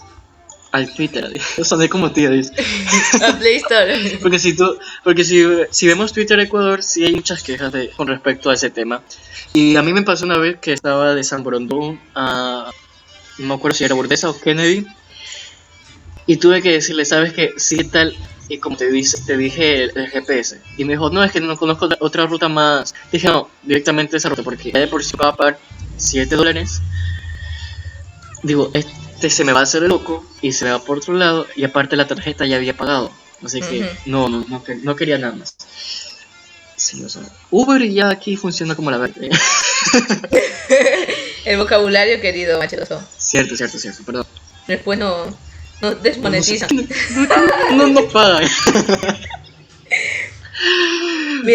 al 0.72 0.92
Twitter, 0.92 1.30
soné 1.64 1.88
como 1.88 2.10
dice. 2.10 2.52
A 3.22 3.38
Play 3.38 3.56
Store. 3.56 4.18
Porque 4.22 4.38
si 4.38 4.54
tú, 4.54 4.78
porque 5.02 5.24
si, 5.24 5.42
si 5.70 5.86
vemos 5.86 6.12
Twitter 6.12 6.38
Ecuador, 6.40 6.82
sí 6.82 7.04
hay 7.04 7.14
muchas 7.14 7.42
quejas 7.42 7.72
de, 7.72 7.90
con 7.90 8.06
respecto 8.06 8.50
a 8.50 8.54
ese 8.54 8.70
tema. 8.70 9.02
Y 9.54 9.76
a 9.76 9.82
mí 9.82 9.92
me 9.92 10.02
pasó 10.02 10.26
una 10.26 10.38
vez 10.38 10.58
que 10.58 10.72
estaba 10.72 11.14
de 11.14 11.24
San 11.24 11.42
Borondón 11.42 12.00
a, 12.14 12.70
no 13.38 13.46
me 13.46 13.54
acuerdo 13.54 13.76
si 13.76 13.84
era 13.84 13.94
Burdesa 13.94 14.28
o 14.28 14.38
Kennedy, 14.38 14.86
y 16.28 16.36
tuve 16.36 16.62
que 16.62 16.70
decirle, 16.70 17.04
sabes 17.04 17.32
que 17.32 17.54
sí 17.56 17.82
tal, 17.84 18.16
y 18.48 18.58
como 18.58 18.76
te, 18.76 18.88
dice, 18.90 19.18
te 19.26 19.36
dije 19.36 19.84
el, 19.84 19.92
el 19.96 20.08
GPS. 20.08 20.60
Y 20.76 20.84
me 20.84 20.92
dijo, 20.92 21.10
no, 21.10 21.24
es 21.24 21.32
que 21.32 21.40
no 21.40 21.56
conozco 21.56 21.88
otra- 22.00 22.26
ruta 22.26 22.48
más. 22.48 22.94
Dije, 23.10 23.26
no, 23.28 23.50
directamente 23.64 24.16
esa 24.16 24.28
ruta, 24.28 24.42
porque 24.44 24.70
ya 24.70 24.78
de 24.78 24.86
por 24.86 25.02
sí 25.04 25.16
va 25.16 25.28
a 25.30 25.36
pagar 25.36 25.58
7 25.96 26.36
dólares. 26.36 26.80
Digo, 28.42 28.70
este 28.72 29.30
se 29.30 29.42
me 29.44 29.52
va 29.52 29.60
a 29.60 29.62
hacer 29.64 29.82
el 29.82 29.88
loco 29.88 30.24
y 30.40 30.52
se 30.52 30.64
me 30.64 30.70
va 30.70 30.78
por 30.78 30.98
otro 30.98 31.14
lado, 31.14 31.46
y 31.56 31.64
aparte 31.64 31.96
la 31.96 32.06
tarjeta 32.06 32.46
ya 32.46 32.56
había 32.56 32.76
pagado. 32.76 33.10
Así 33.44 33.60
que 33.60 33.88
no, 34.06 34.28
no, 34.28 34.44
no, 34.48 34.62
no 34.82 34.96
quería 34.96 35.18
nada 35.18 35.34
más. 35.34 35.56
Sí, 36.76 37.02
o 37.04 37.08
sea, 37.08 37.22
Uber 37.50 37.82
ya 37.90 38.08
aquí 38.10 38.36
funciona 38.36 38.74
como 38.76 38.90
la 38.90 38.98
verdad. 38.98 39.16
El 41.44 41.58
vocabulario, 41.58 42.20
querido 42.20 42.58
machoso. 42.58 43.02
cierto, 43.16 43.56
cierto, 43.56 43.78
cierto, 43.78 44.02
perdón. 44.04 44.26
Después 44.66 44.98
no, 44.98 45.26
no 45.80 45.94
desmonetizan. 45.94 46.68
No 47.72 47.86
nos 47.88 48.12
pagan, 48.12 48.46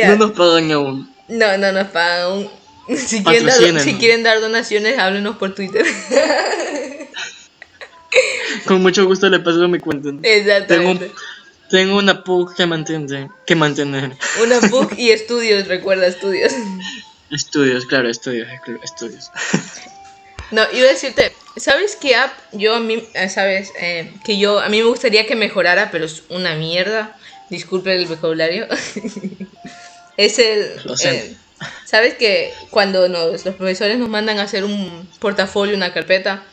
no 0.08 0.16
nos 0.16 0.32
pagan 0.32 0.72
aún. 0.72 1.14
no, 1.28 1.58
no 1.58 1.72
nos 1.72 1.88
pagan. 1.90 2.32
un- 2.34 2.50
Si 2.98 3.24
quieren, 3.24 3.46
dar, 3.46 3.54
Patrocínenos. 3.54 3.84
si 3.84 3.94
quieren 3.96 4.24
dar 4.24 4.42
donaciones, 4.42 5.00
háblenos 5.00 5.38
por 5.38 5.56
Twitter. 5.56 5.86
Con 8.66 8.82
mucho 8.82 9.06
gusto 9.06 9.30
le 9.30 9.40
paso 9.40 9.68
mi 9.70 9.80
cuenta. 9.80 10.10
Tengo, 10.10 10.20
Exactamente. 10.24 11.12
tengo 11.70 11.98
una 11.98 12.24
PUC 12.24 12.56
que 12.56 12.66
mantener, 12.66 13.28
que 13.48 13.56
mantener. 13.56 14.12
Una 14.44 14.60
book 14.68 14.94
y 14.98 15.12
estudios, 15.12 15.68
recuerda, 15.68 16.08
estudios. 16.08 16.52
Estudios, 17.32 17.86
claro, 17.86 18.10
estudios, 18.10 18.48
estudios. 18.84 19.30
No, 20.52 20.62
iba 20.74 20.88
a 20.88 20.92
decirte, 20.92 21.34
¿sabes 21.58 21.96
qué 21.96 22.16
app? 22.16 22.32
Yo 22.52 22.76
a 22.76 22.80
mí, 22.80 23.08
eh, 23.14 23.30
¿sabes? 23.30 23.72
Eh, 23.80 24.14
que 24.24 24.38
yo, 24.38 24.60
a 24.60 24.70
mí 24.70 24.80
me 24.80 24.88
gustaría 24.88 25.26
que 25.26 25.36
mejorara, 25.36 25.90
pero 25.92 26.06
es 26.06 26.24
una 26.30 26.56
mierda. 26.56 27.18
Disculpe 27.50 27.94
el 27.96 28.06
vocabulario. 28.08 28.68
es 30.18 30.40
el... 30.40 30.82
Lo 30.86 30.96
sé. 30.98 31.16
eh, 31.16 31.38
¿Sabes 31.86 32.16
que 32.16 32.54
cuando 32.72 33.08
nos, 33.08 33.46
los 33.46 33.56
profesores 33.56 33.98
nos 33.98 34.10
mandan 34.10 34.40
a 34.40 34.44
hacer 34.44 34.66
un 34.66 35.08
portafolio, 35.20 35.76
una 35.76 35.94
carpeta, 35.94 36.44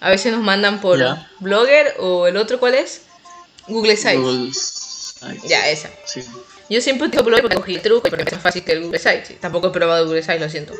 a 0.00 0.10
veces 0.10 0.32
nos 0.32 0.42
mandan 0.42 0.80
por 0.80 0.98
Ya. 0.98 1.30
Blogger 1.40 1.94
o 1.98 2.26
el 2.26 2.36
otro, 2.36 2.60
¿cuál 2.60 2.74
es? 2.74 3.02
Google 3.66 3.96
Sites. 3.96 4.20
Google 4.20 4.52
Sites. 4.52 5.14
Ya, 5.48 5.68
esa. 5.68 5.90
Sí. 6.04 6.22
Yo 6.68 6.80
siempre 6.82 7.06
utilizo 7.08 7.24
Blogger 7.24 7.42
porque 7.42 7.56
cogí 7.56 7.74
el 7.76 7.82
truco 7.82 8.08
y 8.08 8.10
porque 8.10 8.24
es 8.24 8.32
más 8.32 8.42
fácil 8.42 8.62
que 8.62 8.72
el 8.72 8.82
Google 8.82 8.98
Sites. 8.98 9.40
Tampoco 9.40 9.68
he 9.68 9.70
probado 9.70 10.04
Google 10.04 10.22
Sites, 10.22 10.40
lo 10.40 10.50
siento. 10.50 10.74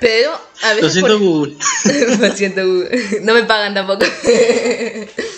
Pero 0.00 0.32
a 0.62 0.68
veces... 0.74 0.82
Lo 0.82 0.90
siento, 0.90 1.08
por- 1.10 1.18
Google. 1.18 1.56
Lo 2.18 2.36
siento, 2.36 2.66
Google. 2.66 3.20
no 3.22 3.34
me 3.34 3.44
pagan 3.44 3.74
tampoco. 3.74 4.04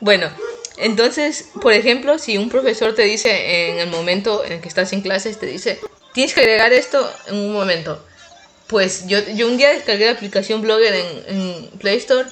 bueno, 0.00 0.30
entonces, 0.76 1.46
por 1.60 1.72
ejemplo, 1.72 2.18
si 2.18 2.38
un 2.38 2.48
profesor 2.48 2.94
te 2.94 3.02
dice 3.02 3.70
en 3.70 3.78
el 3.78 3.90
momento 3.90 4.44
en 4.44 4.52
el 4.52 4.60
que 4.60 4.68
estás 4.68 4.92
en 4.92 5.00
clases, 5.00 5.38
te 5.38 5.46
dice, 5.46 5.80
tienes 6.14 6.34
que 6.34 6.40
agregar 6.40 6.72
esto 6.72 7.10
en 7.28 7.36
un 7.36 7.52
momento. 7.52 8.04
Pues 8.66 9.06
yo, 9.06 9.18
yo 9.34 9.48
un 9.48 9.56
día 9.56 9.70
descargué 9.70 10.06
la 10.06 10.12
aplicación 10.12 10.62
Blogger 10.62 10.94
en, 10.94 11.06
en 11.26 11.70
Play 11.78 11.96
Store, 11.96 12.28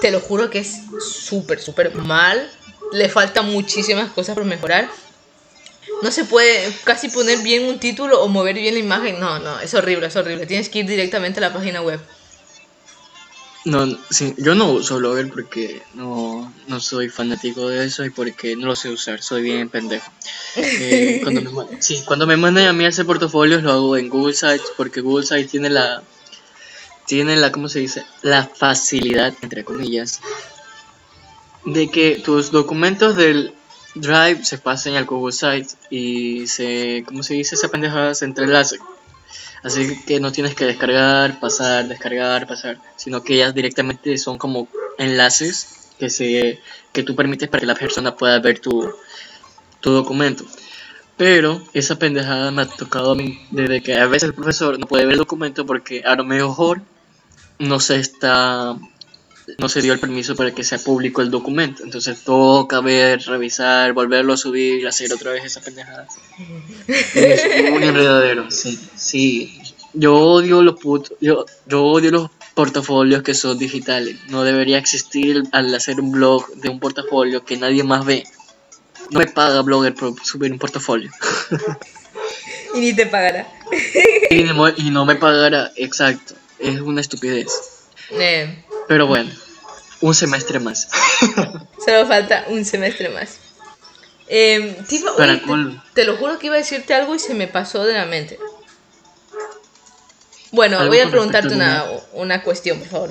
te 0.00 0.10
lo 0.10 0.20
juro 0.20 0.48
que 0.50 0.60
es 0.60 0.76
súper, 1.00 1.60
súper 1.60 1.94
mal. 1.94 2.50
Le 2.92 3.08
faltan 3.08 3.50
muchísimas 3.50 4.10
cosas 4.12 4.34
por 4.34 4.44
mejorar. 4.44 4.88
No 6.00 6.10
se 6.10 6.24
puede 6.24 6.72
casi 6.84 7.08
poner 7.08 7.38
bien 7.40 7.64
un 7.64 7.78
título 7.78 8.22
o 8.22 8.28
mover 8.28 8.56
bien 8.56 8.74
la 8.74 8.80
imagen. 8.80 9.20
No, 9.20 9.38
no, 9.38 9.60
es 9.60 9.74
horrible, 9.74 10.06
es 10.06 10.16
horrible. 10.16 10.46
Tienes 10.46 10.68
que 10.68 10.80
ir 10.80 10.86
directamente 10.86 11.38
a 11.38 11.42
la 11.42 11.52
página 11.52 11.82
web. 11.82 12.00
No, 13.64 13.86
sí, 14.10 14.34
yo 14.38 14.56
no 14.56 14.72
uso 14.72 14.96
Blogger 14.96 15.30
porque 15.30 15.82
no, 15.94 16.52
no 16.66 16.80
soy 16.80 17.08
fanático 17.08 17.68
de 17.68 17.84
eso 17.84 18.04
y 18.04 18.10
porque 18.10 18.56
no 18.56 18.66
lo 18.66 18.76
sé 18.76 18.88
usar, 18.88 19.22
soy 19.22 19.42
bien 19.42 19.68
pendejo. 19.68 20.10
Eh, 20.56 21.20
cuando, 21.22 21.42
me, 21.42 21.80
sí, 21.80 22.02
cuando 22.04 22.26
me 22.26 22.36
mandan 22.36 22.66
a 22.66 22.72
mí 22.72 22.84
a 22.84 22.88
hacer 22.88 23.06
portafolios 23.06 23.62
lo 23.62 23.70
hago 23.70 23.96
en 23.96 24.08
Google 24.08 24.34
Sites 24.34 24.72
porque 24.76 25.00
Google 25.00 25.24
Sites 25.24 25.52
tiene 25.52 25.70
la, 25.70 26.02
tiene 27.06 27.36
la, 27.36 27.52
¿cómo 27.52 27.68
se 27.68 27.78
dice? 27.78 28.04
La 28.22 28.48
facilidad, 28.48 29.32
entre 29.42 29.62
comillas, 29.62 30.20
de 31.64 31.88
que 31.88 32.16
tus 32.16 32.50
documentos 32.50 33.14
del 33.14 33.54
Drive 33.94 34.44
se 34.44 34.58
pasen 34.58 34.94
al 34.94 35.04
Google 35.04 35.32
Sites 35.32 35.76
y 35.90 36.46
se, 36.46 37.04
¿cómo 37.06 37.22
se 37.22 37.34
dice? 37.34 37.54
Esa 37.54 37.68
pendejada 37.68 38.14
se 38.14 38.24
entrelace. 38.24 38.78
Así 39.62 40.02
que 40.04 40.18
no 40.18 40.32
tienes 40.32 40.54
que 40.54 40.64
descargar, 40.64 41.38
pasar, 41.38 41.86
descargar, 41.86 42.48
pasar, 42.48 42.78
sino 42.96 43.22
que 43.22 43.34
ellas 43.34 43.54
directamente 43.54 44.16
son 44.18 44.38
como 44.38 44.66
enlaces 44.98 45.90
que 45.98 46.10
se 46.10 46.60
que 46.92 47.02
tú 47.02 47.14
permites 47.14 47.48
para 47.48 47.60
que 47.60 47.66
la 47.66 47.74
persona 47.74 48.16
pueda 48.16 48.40
ver 48.40 48.58
tu, 48.58 48.92
tu 49.80 49.90
documento. 49.92 50.44
Pero 51.16 51.62
esa 51.74 51.96
pendejada 51.98 52.50
me 52.50 52.62
ha 52.62 52.66
tocado 52.66 53.12
a 53.12 53.14
mí 53.14 53.46
desde 53.50 53.82
que 53.82 53.94
a 53.94 54.06
veces 54.06 54.24
el 54.24 54.34
profesor 54.34 54.78
no 54.78 54.86
puede 54.86 55.04
ver 55.04 55.12
el 55.12 55.18
documento 55.18 55.64
porque 55.64 56.02
a 56.04 56.16
lo 56.16 56.24
mejor 56.24 56.82
no 57.58 57.78
se 57.78 58.00
está 58.00 58.76
no 59.58 59.68
se 59.68 59.82
dio 59.82 59.92
el 59.92 60.00
permiso 60.00 60.36
para 60.36 60.52
que 60.52 60.64
sea 60.64 60.78
público 60.78 61.22
el 61.22 61.30
documento. 61.30 61.82
Entonces 61.82 62.22
toca 62.24 62.80
ver, 62.80 63.20
revisar, 63.22 63.92
volverlo 63.92 64.32
a 64.32 64.36
subir, 64.36 64.86
hacer 64.86 65.12
otra 65.12 65.32
vez 65.32 65.44
esa 65.44 65.60
pendejada. 65.60 66.06
Es 66.86 67.70
muy 67.70 67.82
enredadero, 67.84 68.50
sí, 68.50 68.78
sí. 68.96 69.60
Yo 69.94 70.16
odio 70.16 70.62
los 70.62 70.80
putos, 70.80 71.12
yo, 71.20 71.44
yo 71.66 71.84
odio 71.84 72.10
los 72.10 72.30
portafolios 72.54 73.22
que 73.22 73.34
son 73.34 73.58
digitales. 73.58 74.16
No 74.28 74.42
debería 74.42 74.78
existir 74.78 75.42
al 75.52 75.74
hacer 75.74 76.00
un 76.00 76.12
blog 76.12 76.48
de 76.54 76.68
un 76.68 76.80
portafolio 76.80 77.44
que 77.44 77.56
nadie 77.56 77.84
más 77.84 78.04
ve. 78.04 78.24
No 79.10 79.18
me 79.18 79.26
paga 79.26 79.60
Blogger 79.60 79.94
por 79.94 80.14
subir 80.24 80.52
un 80.52 80.58
portafolio. 80.58 81.10
Y 82.74 82.80
ni 82.80 82.94
te 82.94 83.04
pagará. 83.04 83.46
y, 84.30 84.44
no, 84.44 84.68
y 84.68 84.90
no 84.90 85.04
me 85.04 85.16
pagará, 85.16 85.70
exacto. 85.76 86.34
Es 86.58 86.80
una 86.80 87.02
estupidez. 87.02 87.48
Eh, 88.12 88.64
Pero 88.92 89.06
bueno, 89.06 89.30
un 90.02 90.14
semestre 90.14 90.58
más. 90.58 90.86
solo 91.86 92.06
falta 92.06 92.44
un 92.48 92.62
semestre 92.66 93.08
más. 93.08 93.38
Eh, 94.28 94.76
te, 94.86 94.96
iba- 94.96 95.16
Para 95.16 95.32
oye, 95.32 95.40
te- 95.40 95.46
colmo. 95.46 95.82
te 95.94 96.04
lo 96.04 96.16
juro 96.18 96.38
que 96.38 96.48
iba 96.48 96.56
a 96.56 96.58
decirte 96.58 96.92
algo 96.92 97.14
y 97.14 97.18
se 97.18 97.32
me 97.32 97.48
pasó 97.48 97.84
de 97.84 97.94
la 97.94 98.04
mente. 98.04 98.38
Bueno, 100.50 100.78
¿Algo 100.78 100.90
voy 100.90 101.00
a 101.00 101.08
preguntarte 101.10 101.54
una, 101.54 101.86
una 102.12 102.42
cuestión, 102.42 102.78
por 102.80 102.88
favor. 102.88 103.10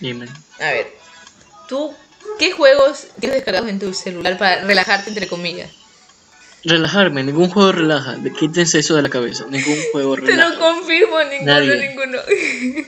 Dime. 0.00 0.26
A 0.58 0.64
ver, 0.72 0.92
¿tú 1.68 1.94
qué 2.40 2.50
juegos 2.50 3.06
tienes 3.20 3.36
descargados 3.36 3.68
en 3.68 3.78
tu 3.78 3.94
celular 3.94 4.36
para 4.36 4.62
relajarte, 4.62 5.10
entre 5.10 5.28
comillas? 5.28 5.70
Relajarme, 6.64 7.22
ningún 7.22 7.48
juego 7.48 7.72
relaja. 7.72 8.16
Quítense 8.38 8.78
eso 8.80 8.94
de 8.94 9.02
la 9.02 9.08
cabeza. 9.08 9.46
Ningún 9.48 9.78
juego 9.92 10.14
Te 10.16 10.22
relaja. 10.22 10.50
lo 10.50 10.58
confirmo, 10.58 11.18
ninguno, 11.24 11.52
Nadie. 11.52 11.88
ninguno. 11.88 12.18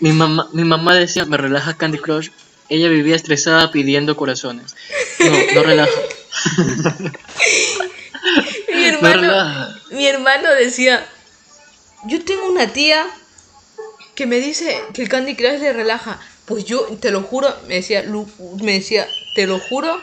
Mi 0.01 0.13
mamá, 0.13 0.49
mi 0.53 0.65
mamá 0.65 0.95
decía, 0.95 1.25
me 1.25 1.37
relaja 1.39 1.77
Candy 1.77 1.99
Crush. 1.99 2.29
Ella 2.69 2.89
vivía 2.89 3.17
estresada 3.17 3.71
pidiendo 3.71 4.17
corazones. 4.17 4.75
No, 5.21 5.31
no 5.55 5.63
relaja. 5.63 5.91
mi, 8.69 8.75
No 8.75 8.87
hermano, 8.89 9.21
relaja. 9.23 9.79
mi 9.91 10.07
hermano 10.07 10.51
decía, 10.55 11.07
yo 12.07 12.25
tengo 12.25 12.51
una 12.51 12.69
tía 12.73 13.07
que 14.15 14.27
me 14.27 14.37
dice 14.41 14.79
que 14.93 15.03
el 15.03 15.09
Candy 15.09 15.35
Crush 15.35 15.61
le 15.61 15.73
relaja. 15.73 16.21
Pues 16.45 16.65
yo, 16.65 16.81
te 17.01 17.11
lo 17.11 17.23
juro, 17.23 17.55
me 17.69 17.75
decía, 17.77 18.03
Lu- 18.03 18.29
me 18.63 18.73
decía, 18.73 19.07
te 19.37 19.47
lo 19.47 19.59
juro, 19.59 20.01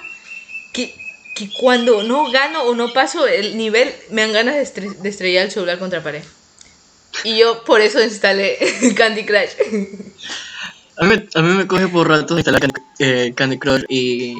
que, 0.73 0.95
que 1.39 1.49
cuando 1.53 2.03
no 2.03 2.29
gano 2.31 2.63
o 2.63 2.75
no 2.75 2.91
paso 2.93 3.25
el 3.25 3.57
nivel, 3.57 3.93
me 4.11 4.21
dan 4.23 4.33
ganas 4.33 4.55
de, 4.55 4.61
estre- 4.63 4.95
de 4.97 5.09
estrellar 5.09 5.45
el 5.45 5.51
celular 5.51 5.79
contra 5.79 6.03
pared. 6.03 6.23
Y 7.23 7.37
yo 7.37 7.63
por 7.63 7.79
eso 7.81 8.01
instalé 8.01 8.57
Candy 8.95 9.25
Crush. 9.25 9.49
A 10.97 11.05
mí, 11.05 11.15
me- 11.15 11.29
a 11.33 11.41
mí 11.41 11.53
me 11.55 11.65
coge 11.67 11.87
por 11.87 12.07
ratos 12.09 12.37
instalar 12.37 12.59
Can- 12.61 12.71
eh, 12.99 13.33
Candy 13.35 13.57
Crush 13.57 13.83
y, 13.87 14.35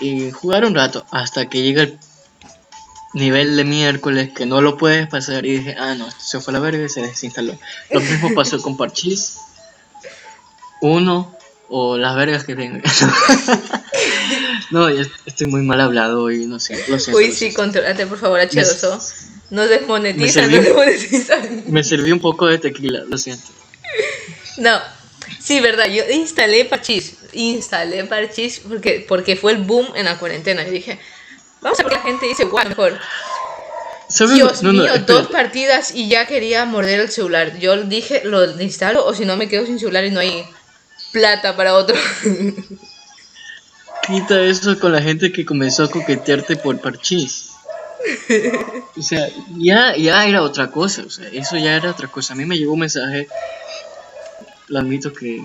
y 0.00 0.30
jugar 0.30 0.64
un 0.64 0.74
rato 0.74 1.04
hasta 1.10 1.48
que 1.48 1.62
llega 1.62 1.82
el 1.82 1.98
nivel 3.14 3.56
de 3.56 3.64
miércoles 3.64 4.30
que 4.34 4.46
no 4.46 4.60
lo 4.62 4.76
puedes 4.78 5.06
pasar 5.08 5.44
y 5.44 5.58
dije, 5.58 5.76
ah 5.78 5.94
no, 5.96 6.08
se 6.18 6.40
fue 6.40 6.52
a 6.52 6.54
la 6.54 6.60
verga 6.60 6.84
y 6.84 6.88
se 6.88 7.02
desinstaló. 7.02 7.58
Lo 7.90 8.00
mismo 8.00 8.32
pasó 8.34 8.62
con 8.62 8.76
Parchís. 8.76 9.38
Uno 10.80 11.36
o 11.68 11.96
las 11.96 12.14
vergas 12.16 12.44
que 12.44 12.54
tengo. 12.54 12.78
no, 14.72 14.88
estoy 14.88 15.46
muy 15.46 15.62
mal 15.62 15.80
hablado 15.80 16.30
y 16.30 16.46
no 16.46 16.58
sé, 16.58 16.74
lo 16.88 16.98
siento. 16.98 17.18
Uy, 17.18 17.30
sí, 17.30 17.52
controlate 17.52 18.06
por 18.06 18.18
favor, 18.18 18.40
H2O. 18.40 19.00
Nos 19.50 19.68
desmonetizan, 19.68 20.50
Me 20.50 20.56
nos 20.56 20.64
desmonetizan. 20.64 21.64
Me 21.66 21.84
serví 21.84 22.10
un 22.10 22.20
poco 22.20 22.46
de 22.46 22.58
tequila, 22.58 23.04
lo 23.06 23.18
siento. 23.18 23.48
No, 24.56 24.80
sí, 25.38 25.60
verdad, 25.60 25.86
yo 25.86 26.04
instalé 26.10 26.64
Parchís, 26.64 27.16
instalé 27.32 28.04
Parchís 28.04 28.62
porque, 28.66 29.04
porque 29.06 29.36
fue 29.36 29.52
el 29.52 29.58
boom 29.58 29.86
en 29.94 30.06
la 30.06 30.18
cuarentena. 30.18 30.66
Y 30.66 30.70
dije, 30.70 30.98
vamos 31.60 31.78
a 31.78 31.82
ver, 31.84 31.92
la 31.92 32.00
gente 32.00 32.26
dice, 32.26 32.44
guau, 32.44 32.66
mejor. 32.66 32.98
Dios 34.34 34.62
No, 34.62 34.72
mío, 34.72 34.92
dos 35.06 35.28
partidas 35.28 35.94
y 35.94 36.08
ya 36.08 36.26
quería 36.26 36.64
morder 36.64 37.00
el 37.00 37.10
celular. 37.10 37.58
Yo 37.58 37.76
dije, 37.84 38.22
lo 38.24 38.60
instalo 38.60 39.04
o 39.06 39.14
si 39.14 39.24
no 39.24 39.36
me 39.36 39.48
quedo 39.48 39.64
sin 39.64 39.78
celular 39.78 40.04
y 40.04 40.10
no 40.10 40.20
hay 40.20 40.44
plata 41.12 41.56
para 41.56 41.74
otro. 41.74 41.96
Quita 44.06 44.42
eso 44.42 44.78
con 44.78 44.92
la 44.92 45.00
gente 45.00 45.32
que 45.32 45.44
comenzó 45.44 45.84
a 45.84 45.90
coquetearte 45.90 46.56
por 46.56 46.80
parchís. 46.80 47.50
O 48.94 49.00
sea, 49.00 49.26
ya, 49.56 49.96
ya 49.96 50.26
era 50.26 50.42
otra 50.42 50.70
cosa, 50.70 51.02
o 51.06 51.10
sea, 51.10 51.26
eso 51.28 51.56
ya 51.56 51.76
era 51.76 51.90
otra 51.90 52.08
cosa. 52.08 52.34
A 52.34 52.36
mí 52.36 52.44
me 52.44 52.58
llegó 52.58 52.74
un 52.74 52.80
mensaje, 52.80 53.26
lo 54.68 54.80
admito 54.80 55.12
que 55.12 55.40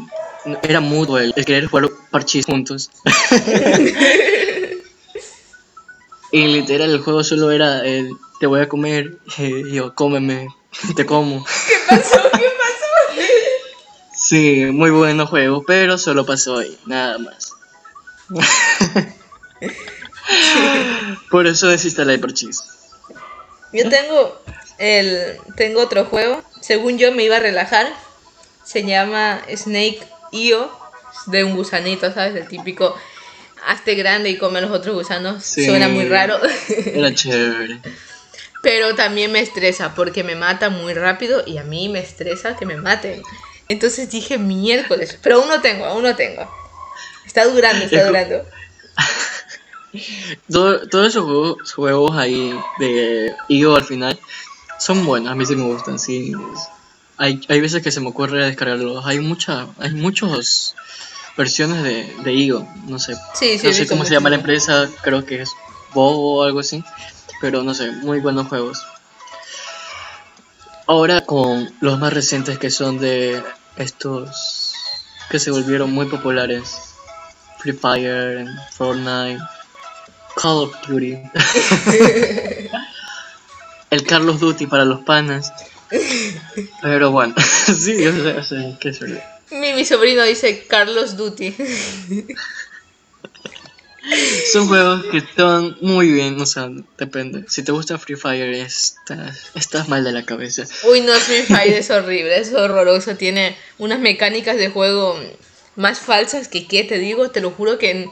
era 0.63 0.81
mutuo 0.81 1.17
el, 1.17 1.33
el 1.35 1.45
querer 1.45 1.67
jugar 1.67 1.89
parchís 2.11 2.45
juntos. 2.45 2.89
y 6.31 6.47
literal 6.47 6.91
el 6.91 6.99
juego 6.99 7.23
solo 7.23 7.51
era 7.51 7.85
el 7.85 8.11
te 8.39 8.47
voy 8.47 8.61
a 8.61 8.69
comer, 8.69 9.17
y 9.37 9.71
yo 9.71 9.95
cómeme, 9.95 10.47
te 10.95 11.05
como. 11.05 11.45
¿Qué 11.45 11.75
pasó? 11.87 12.21
¿Qué 12.33 12.49
pasó? 12.57 13.21
Sí, 14.13 14.65
muy 14.71 14.91
bueno 14.91 15.27
juego, 15.27 15.63
pero 15.65 15.97
solo 15.97 16.25
pasó 16.25 16.57
ahí, 16.57 16.77
nada 16.85 17.17
más. 17.17 17.51
Por 21.29 21.47
eso 21.47 21.67
desinstalé 21.67 22.19
parchís. 22.19 22.63
Yo 23.73 23.89
tengo 23.89 24.41
el 24.77 25.37
tengo 25.55 25.81
otro 25.81 26.05
juego. 26.05 26.43
Según 26.61 26.97
yo 26.97 27.11
me 27.11 27.23
iba 27.23 27.37
a 27.37 27.39
relajar. 27.39 27.87
Se 28.63 28.83
llama 28.83 29.41
Snake 29.55 29.99
Io. 30.31 30.69
De 31.27 31.43
un 31.43 31.55
gusanito, 31.55 32.13
¿sabes? 32.13 32.35
El 32.35 32.47
típico 32.47 32.95
hazte 33.65 33.95
grande 33.95 34.29
y 34.29 34.37
come 34.37 34.59
a 34.59 34.61
los 34.61 34.71
otros 34.71 34.95
gusanos. 34.95 35.43
Sí. 35.43 35.65
Suena 35.65 35.89
muy 35.89 36.05
raro. 36.05 36.39
Era 36.69 37.13
chévere. 37.15 37.79
Pero 38.61 38.95
también 38.95 39.31
me 39.31 39.39
estresa 39.39 39.93
porque 39.95 40.23
me 40.23 40.35
mata 40.35 40.69
muy 40.69 40.93
rápido 40.93 41.43
y 41.45 41.57
a 41.57 41.63
mí 41.63 41.89
me 41.89 41.99
estresa 41.99 42.55
que 42.55 42.65
me 42.65 42.77
maten. 42.77 43.21
Entonces 43.67 44.09
dije 44.09 44.37
miércoles. 44.37 45.17
Pero 45.21 45.37
aún 45.37 45.47
no 45.47 45.61
tengo, 45.61 45.85
aún 45.85 46.03
no 46.03 46.15
tengo. 46.15 46.49
Está 47.41 47.45
durando, 47.53 47.85
está 47.85 48.05
durando. 48.07 48.45
Todo- 50.51 50.87
todos 50.89 51.07
esos 51.07 51.23
juegos, 51.25 51.73
juegos 51.73 52.17
ahí 52.17 52.59
de 52.79 53.33
IO 53.49 53.75
al 53.75 53.83
final 53.83 54.19
son 54.79 55.05
buenos, 55.05 55.31
a 55.31 55.35
mí 55.35 55.45
sí 55.45 55.55
me 55.55 55.63
gustan, 55.63 55.97
sí. 55.97 56.33
Hay, 57.17 57.41
hay 57.49 57.61
veces 57.61 57.81
que 57.81 57.91
se 57.91 57.99
me 57.99 58.09
ocurre 58.09 58.45
descargarlos. 58.45 59.05
Hay 59.05 59.19
mucha, 59.19 59.67
hay 59.79 59.91
muchas 59.93 60.75
versiones 61.35 61.81
de, 61.83 62.13
de 62.23 62.33
IO, 62.33 62.67
no 62.87 62.99
sé. 62.99 63.15
Sí, 63.33 63.57
sí, 63.57 63.67
no 63.67 63.73
sé 63.73 63.87
cómo 63.87 64.05
se 64.05 64.13
llama 64.13 64.29
la 64.29 64.35
empresa, 64.35 64.87
creo 65.01 65.25
que 65.25 65.41
es 65.41 65.51
Bobo 65.93 66.39
o 66.39 66.43
algo 66.43 66.59
así. 66.59 66.83
Pero 67.41 67.63
no 67.63 67.73
sé, 67.73 67.91
muy 67.91 68.19
buenos 68.19 68.47
juegos. 68.47 68.83
Ahora 70.85 71.21
con 71.21 71.73
los 71.81 71.97
más 71.99 72.13
recientes 72.13 72.57
que 72.59 72.69
son 72.69 72.99
de 72.99 73.41
estos 73.77 74.73
que 75.29 75.39
se 75.39 75.51
volvieron 75.51 75.91
muy 75.91 76.05
populares. 76.05 76.77
Free 77.59 77.73
Fire, 77.73 78.45
Fortnite, 78.71 79.41
Call 80.35 80.63
of 80.63 80.75
Duty. 80.87 81.17
El 83.89 84.03
Carlos 84.03 84.39
Duty 84.39 84.67
para 84.67 84.85
los 84.85 85.01
panas. 85.01 85.51
Pero 86.81 87.11
bueno, 87.11 87.33
sí, 87.65 88.03
yo 88.03 88.11
sé, 88.11 88.43
sé 88.43 88.77
que 88.79 88.89
es 88.89 88.99
verdad. 88.99 89.23
Mi, 89.51 89.73
mi 89.73 89.85
sobrino 89.85 90.23
dice 90.23 90.65
Carlos 90.67 91.15
Duty. 91.15 91.55
Son 94.51 94.67
juegos 94.67 95.05
que 95.05 95.17
están 95.17 95.77
muy 95.81 96.11
bien, 96.11 96.39
o 96.39 96.45
sea, 96.45 96.69
depende. 96.97 97.43
Si 97.47 97.63
te 97.63 97.71
gusta 97.71 97.97
Free 97.97 98.15
Fire, 98.15 98.53
estás, 98.53 99.51
estás 99.55 99.89
mal 99.89 100.03
de 100.03 100.11
la 100.13 100.23
cabeza. 100.23 100.63
Uy, 100.89 101.01
no, 101.01 101.13
Free 101.13 101.43
Fire 101.43 101.73
es 101.73 101.89
horrible, 101.89 102.39
es 102.39 102.53
horroroso. 102.53 103.15
Tiene 103.15 103.57
unas 103.77 103.99
mecánicas 103.99 104.57
de 104.57 104.69
juego 104.69 105.19
más 105.77 105.99
falsas 105.99 106.49
que, 106.49 106.67
¿qué 106.67 106.83
te 106.83 106.97
digo? 106.99 107.29
Te 107.31 107.39
lo 107.39 107.51
juro 107.51 107.77
que 107.77 108.09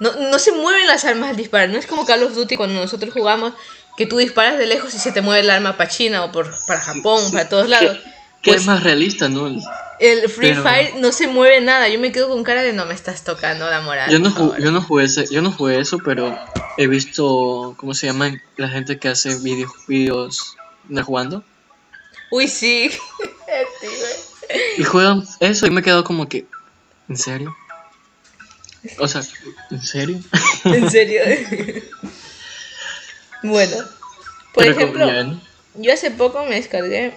no, 0.00 0.12
no 0.16 0.38
se 0.40 0.50
mueven 0.50 0.86
las 0.88 1.04
armas 1.04 1.30
al 1.30 1.36
disparar. 1.36 1.68
No 1.68 1.78
es 1.78 1.86
como 1.86 2.04
Call 2.04 2.24
of 2.24 2.34
Duty 2.34 2.56
cuando 2.56 2.80
nosotros 2.80 3.12
jugamos, 3.14 3.52
que 3.96 4.06
tú 4.06 4.16
disparas 4.18 4.58
de 4.58 4.66
lejos 4.66 4.92
y 4.94 4.98
se 4.98 5.12
te 5.12 5.20
mueve 5.20 5.40
el 5.42 5.50
arma 5.50 5.76
para 5.76 5.88
China 5.88 6.24
o 6.24 6.32
por, 6.32 6.50
para 6.66 6.80
Japón, 6.80 7.30
para 7.30 7.48
todos 7.48 7.68
lados. 7.68 7.96
Que 8.42 8.50
Pues 8.50 8.62
es 8.62 8.66
más 8.66 8.82
realista, 8.82 9.28
¿no? 9.28 9.46
el 10.00 10.28
Free 10.28 10.48
pero- 10.48 10.64
Fire 10.64 10.94
no 10.96 11.12
se 11.12 11.28
mueve 11.28 11.60
nada. 11.60 11.88
Yo 11.88 12.00
me 12.00 12.10
quedo 12.10 12.28
con 12.28 12.42
cara 12.42 12.64
de 12.64 12.72
no 12.72 12.86
me 12.86 12.92
estás 12.94 13.22
tocando 13.22 13.70
la 13.70 13.82
moral. 13.82 14.10
Yo 14.10 14.18
no, 14.18 14.30
por 14.30 14.32
ju- 14.32 14.48
favor". 14.48 14.60
yo 14.60 14.72
no 14.72 14.82
jugué 14.82 15.04
ese- 15.04 15.28
yo 15.30 15.42
no 15.42 15.52
jugué 15.52 15.78
eso, 15.78 15.98
pero 16.04 16.36
he 16.76 16.88
visto, 16.88 17.76
¿cómo 17.78 17.94
se 17.94 18.08
llama? 18.08 18.32
La 18.56 18.68
gente 18.68 18.98
que 18.98 19.06
hace 19.10 19.36
video- 19.36 19.72
videos 19.86 20.56
de 20.88 21.02
jugando. 21.02 21.44
Uy, 22.32 22.48
sí. 22.48 22.90
Sí. 23.80 23.86
Y 24.78 24.82
juegan 24.82 25.22
eso 25.40 25.66
y 25.66 25.70
me 25.70 25.80
he 25.80 25.84
quedado 25.84 26.02
como 26.04 26.28
que, 26.28 26.46
¿en 27.08 27.16
serio? 27.16 27.56
O 28.98 29.06
sea, 29.06 29.22
¿en 29.70 29.82
serio? 29.82 30.20
En 30.64 30.90
serio. 30.90 31.20
bueno, 33.42 33.76
por 34.52 34.64
Pero 34.64 34.76
ejemplo, 34.76 35.06
bien. 35.10 35.40
yo 35.74 35.92
hace 35.92 36.10
poco 36.10 36.44
me 36.44 36.56
descargué 36.56 37.14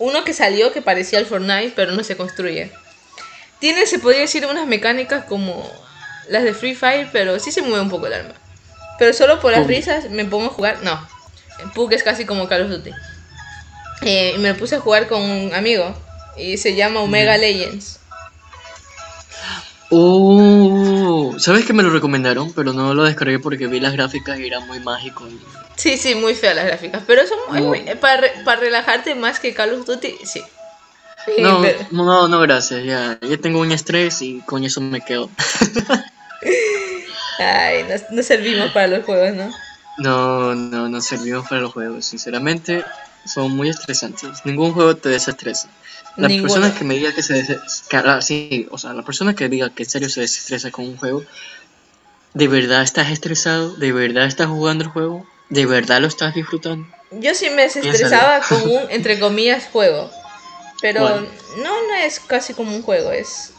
uno 0.00 0.24
que 0.24 0.32
salió 0.32 0.72
que 0.72 0.82
parecía 0.82 1.18
el 1.18 1.26
Fortnite, 1.26 1.74
pero 1.76 1.92
no 1.92 2.02
se 2.02 2.16
construye. 2.16 2.72
Tiene, 3.58 3.86
se 3.86 3.98
podría 3.98 4.22
decir, 4.22 4.46
unas 4.46 4.66
mecánicas 4.66 5.26
como 5.26 5.70
las 6.28 6.42
de 6.42 6.54
Free 6.54 6.74
Fire, 6.74 7.08
pero 7.12 7.38
sí 7.38 7.52
se 7.52 7.60
mueve 7.60 7.82
un 7.82 7.90
poco 7.90 8.06
el 8.06 8.14
arma. 8.14 8.34
Pero 8.98 9.12
solo 9.12 9.40
por 9.40 9.52
las 9.52 9.66
risas 9.66 10.08
me 10.10 10.24
pongo 10.24 10.46
a 10.46 10.54
jugar. 10.54 10.78
No, 10.82 11.06
Pug 11.74 11.92
es 11.92 12.02
casi 12.02 12.24
como 12.24 12.48
Call 12.48 12.62
of 12.62 12.70
Duty. 12.70 12.90
Eh, 14.02 14.32
y 14.36 14.38
me 14.38 14.48
lo 14.48 14.56
puse 14.56 14.76
a 14.76 14.80
jugar 14.80 15.06
con 15.06 15.20
un 15.20 15.54
amigo 15.54 15.94
y 16.36 16.56
se 16.56 16.74
llama 16.74 17.00
Omega 17.00 17.36
Legends. 17.36 17.99
Oh, 19.92 21.34
¿sabes 21.38 21.64
que 21.66 21.72
me 21.72 21.82
lo 21.82 21.90
recomendaron? 21.90 22.52
Pero 22.52 22.72
no 22.72 22.94
lo 22.94 23.04
descargué 23.04 23.38
porque 23.38 23.66
vi 23.66 23.80
las 23.80 23.92
gráficas 23.92 24.38
y 24.38 24.46
era 24.46 24.60
muy 24.60 24.78
mágico. 24.80 25.24
Sí, 25.76 25.96
sí, 25.96 26.14
muy 26.14 26.34
feas 26.34 26.56
las 26.56 26.66
gráficas, 26.66 27.02
pero 27.06 27.22
son 27.26 27.38
muy- 27.64 27.80
para, 28.00 28.20
re- 28.20 28.32
para 28.44 28.60
relajarte 28.60 29.14
más 29.14 29.40
que 29.40 29.54
Call 29.54 29.74
of 29.74 29.86
Duty, 29.86 30.14
sí. 30.24 30.42
Sí, 31.24 31.32
No, 31.42 31.60
pero- 31.60 31.78
no, 31.90 32.28
no, 32.28 32.40
gracias. 32.40 32.84
Ya, 32.84 33.18
ya 33.20 33.36
tengo 33.38 33.60
un 33.60 33.72
estrés 33.72 34.22
y 34.22 34.40
con 34.40 34.64
eso 34.64 34.80
me 34.80 35.00
quedo. 35.00 35.28
Ay, 37.38 37.84
no, 37.84 37.94
no 38.16 38.22
servimos 38.22 38.70
para 38.72 38.86
los 38.86 39.04
juegos, 39.04 39.34
¿no? 39.34 39.50
No, 39.98 40.54
no, 40.54 40.88
no 40.88 41.00
servimos 41.00 41.48
para 41.48 41.62
los 41.62 41.72
juegos. 41.72 42.06
Sinceramente, 42.06 42.84
son 43.24 43.54
muy 43.56 43.68
estresantes. 43.68 44.44
Ningún 44.44 44.72
juego 44.72 44.96
te 44.96 45.08
desestresa. 45.10 45.68
La 46.16 46.28
Ninguno. 46.28 46.52
persona 46.52 46.74
que 46.76 46.84
me 46.84 46.94
diga 46.94 47.14
que 47.14 47.22
se 47.22 47.34
desestresa, 47.34 48.20
sí, 48.20 48.66
o 48.70 48.78
sea, 48.78 48.92
la 48.92 49.02
persona 49.02 49.34
que 49.34 49.48
diga 49.48 49.70
que 49.70 49.84
en 49.84 49.90
serio 49.90 50.08
se 50.08 50.20
desestresa 50.20 50.70
con 50.70 50.84
un 50.84 50.96
juego, 50.96 51.24
¿de 52.34 52.48
verdad 52.48 52.82
estás 52.82 53.10
estresado? 53.10 53.74
¿De 53.76 53.92
verdad 53.92 54.26
estás 54.26 54.48
jugando 54.48 54.84
el 54.84 54.90
juego? 54.90 55.26
¿De 55.48 55.66
verdad 55.66 56.00
lo 56.00 56.08
estás 56.08 56.34
disfrutando? 56.34 56.86
Yo 57.12 57.34
sí 57.34 57.50
me 57.50 57.62
desestresaba 57.62 58.40
con 58.48 58.62
un, 58.62 58.90
entre 58.90 59.18
comillas, 59.18 59.68
juego. 59.72 60.10
Pero 60.80 61.20
no, 61.58 61.88
no 61.88 61.94
es 62.02 62.20
casi 62.20 62.54
como 62.54 62.74
un 62.74 62.82
juego, 62.82 63.12
es... 63.12 63.52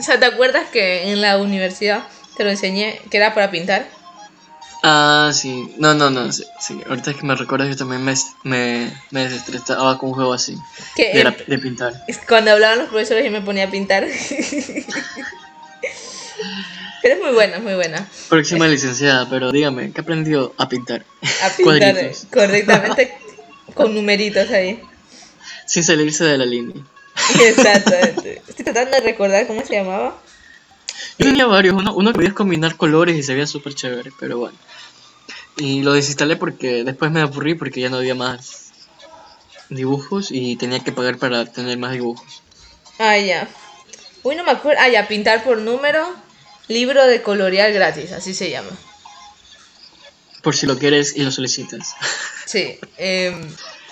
O 0.00 0.02
sea, 0.02 0.18
¿te 0.18 0.26
acuerdas 0.26 0.68
que 0.70 1.10
en 1.10 1.20
la 1.20 1.38
universidad 1.38 2.04
te 2.36 2.44
lo 2.44 2.50
enseñé 2.50 3.00
que 3.10 3.16
era 3.16 3.34
para 3.34 3.50
pintar? 3.50 3.88
Ah, 4.82 5.30
sí. 5.34 5.74
No, 5.78 5.94
no, 5.94 6.08
no. 6.10 6.30
Sí, 6.32 6.44
sí. 6.60 6.80
Ahorita 6.88 7.12
que 7.14 7.26
me 7.26 7.34
recuerdas, 7.34 7.68
yo 7.68 7.76
también 7.76 8.04
me, 8.04 8.14
me, 8.44 8.92
me 9.10 9.24
desestresaba 9.24 9.98
con 9.98 10.10
un 10.10 10.14
juego 10.14 10.32
así. 10.32 10.56
De, 10.96 11.24
la- 11.24 11.30
de 11.46 11.58
pintar. 11.58 11.94
cuando 12.28 12.52
hablaban 12.52 12.78
los 12.78 12.88
profesores 12.88 13.24
yo 13.24 13.30
me 13.30 13.40
ponía 13.42 13.64
a 13.64 13.70
pintar. 13.70 14.06
Pero 17.02 17.14
es 17.14 17.20
muy 17.22 17.32
buena, 17.32 17.56
es 17.56 17.62
muy 17.62 17.74
buena. 17.74 18.06
Próxima 18.28 18.66
licenciada, 18.66 19.28
pero 19.28 19.50
dígame, 19.52 19.92
¿qué 19.92 20.00
aprendió 20.00 20.54
a 20.58 20.68
pintar? 20.68 21.04
A 21.42 21.48
pintar 21.56 21.94
Cuadritos. 21.94 22.26
correctamente 22.32 23.18
con 23.74 23.94
numeritos 23.94 24.50
ahí. 24.50 24.82
Sin 25.66 25.84
salirse 25.84 26.24
de 26.24 26.38
la 26.38 26.44
línea. 26.46 26.82
Exactamente. 27.40 28.42
Estoy 28.48 28.64
tratando 28.64 28.92
de 28.92 29.00
recordar 29.00 29.46
cómo 29.46 29.64
se 29.64 29.74
llamaba. 29.74 30.16
Yo 31.18 31.26
tenía 31.26 31.46
varios, 31.46 31.74
uno, 31.74 31.94
uno 31.94 32.10
que 32.12 32.16
podías 32.16 32.34
combinar 32.34 32.76
colores 32.76 33.16
y 33.16 33.22
se 33.22 33.34
veía 33.34 33.46
súper 33.46 33.74
chévere, 33.74 34.10
pero 34.18 34.38
bueno. 34.38 34.58
Y 35.56 35.82
lo 35.82 35.92
desinstalé 35.92 36.36
porque 36.36 36.84
después 36.84 37.10
me 37.10 37.20
aburrí 37.20 37.54
porque 37.54 37.80
ya 37.80 37.90
no 37.90 37.96
había 37.96 38.14
más 38.14 38.70
dibujos 39.68 40.28
y 40.30 40.56
tenía 40.56 40.80
que 40.80 40.92
pagar 40.92 41.18
para 41.18 41.44
tener 41.46 41.78
más 41.78 41.92
dibujos. 41.92 42.42
Ah, 42.98 43.18
ya. 43.18 43.48
Uy, 44.22 44.36
no 44.36 44.44
me 44.44 44.52
acuerdo. 44.52 44.80
Ah, 44.82 44.88
ya, 44.88 45.06
pintar 45.08 45.44
por 45.44 45.58
número. 45.58 46.14
Libro 46.68 47.06
de 47.06 47.22
colorear 47.22 47.72
gratis, 47.72 48.12
así 48.12 48.34
se 48.34 48.50
llama. 48.50 48.70
Por 50.42 50.54
si 50.54 50.66
lo 50.66 50.78
quieres 50.78 51.16
y 51.16 51.22
lo 51.22 51.30
solicitas. 51.30 51.94
Sí. 52.48 52.78
em, 52.96 53.46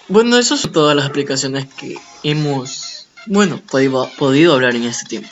Bueno, 0.08 0.38
eso 0.38 0.56
son 0.56 0.72
todas 0.72 0.96
las 0.96 1.04
aplicaciones 1.04 1.66
que 1.74 1.98
hemos, 2.22 3.06
bueno, 3.26 3.60
podido, 3.60 4.10
podido 4.16 4.54
hablar 4.54 4.74
en 4.74 4.84
este 4.84 5.04
tiempo. 5.04 5.28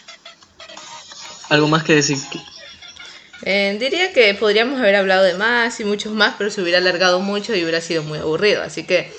¿Algo 1.48 1.68
más 1.68 1.85
que 1.85 1.94
decir? 1.94 2.18
eh, 3.42 3.76
diría 3.78 4.12
que 4.12 4.33
podríamos 4.35 4.78
haber 4.80 4.96
hablado 4.96 5.22
de 5.24 5.35
más 5.35 5.78
y 5.80 5.85
muchos 5.85 6.12
más, 6.12 6.35
pero 6.38 6.50
se 6.50 6.62
hubiera 6.62 6.78
alargado 6.78 7.20
mucho 7.20 7.54
y 7.54 7.62
hubiera 7.62 7.80
sido 7.80 8.02
muy 8.02 8.18
aburrido. 8.18 8.62
Así 8.62 8.85
que 8.85 9.12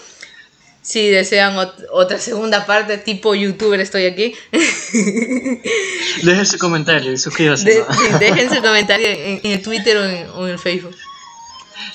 si 0.81 1.07
desean 1.09 1.55
ot- 1.55 1.85
otra 1.91 2.19
segunda 2.19 2.65
parte, 2.65 2.97
tipo 2.97 3.35
youtuber, 3.35 3.79
estoy 3.79 4.05
aquí. 4.05 4.33
Dejen 6.23 6.45
su 6.45 6.57
comentario 6.57 7.11
y 7.11 7.17
suscríbanse. 7.17 7.69
De- 7.69 7.85
dejen 8.19 8.49
su 8.53 8.61
comentario 8.61 9.07
en, 9.07 9.41
en 9.43 9.51
el 9.51 9.61
Twitter 9.61 9.97
o 9.97 10.05
en, 10.05 10.29
o 10.31 10.45
en 10.47 10.53
el 10.53 10.59
Facebook. 10.59 10.95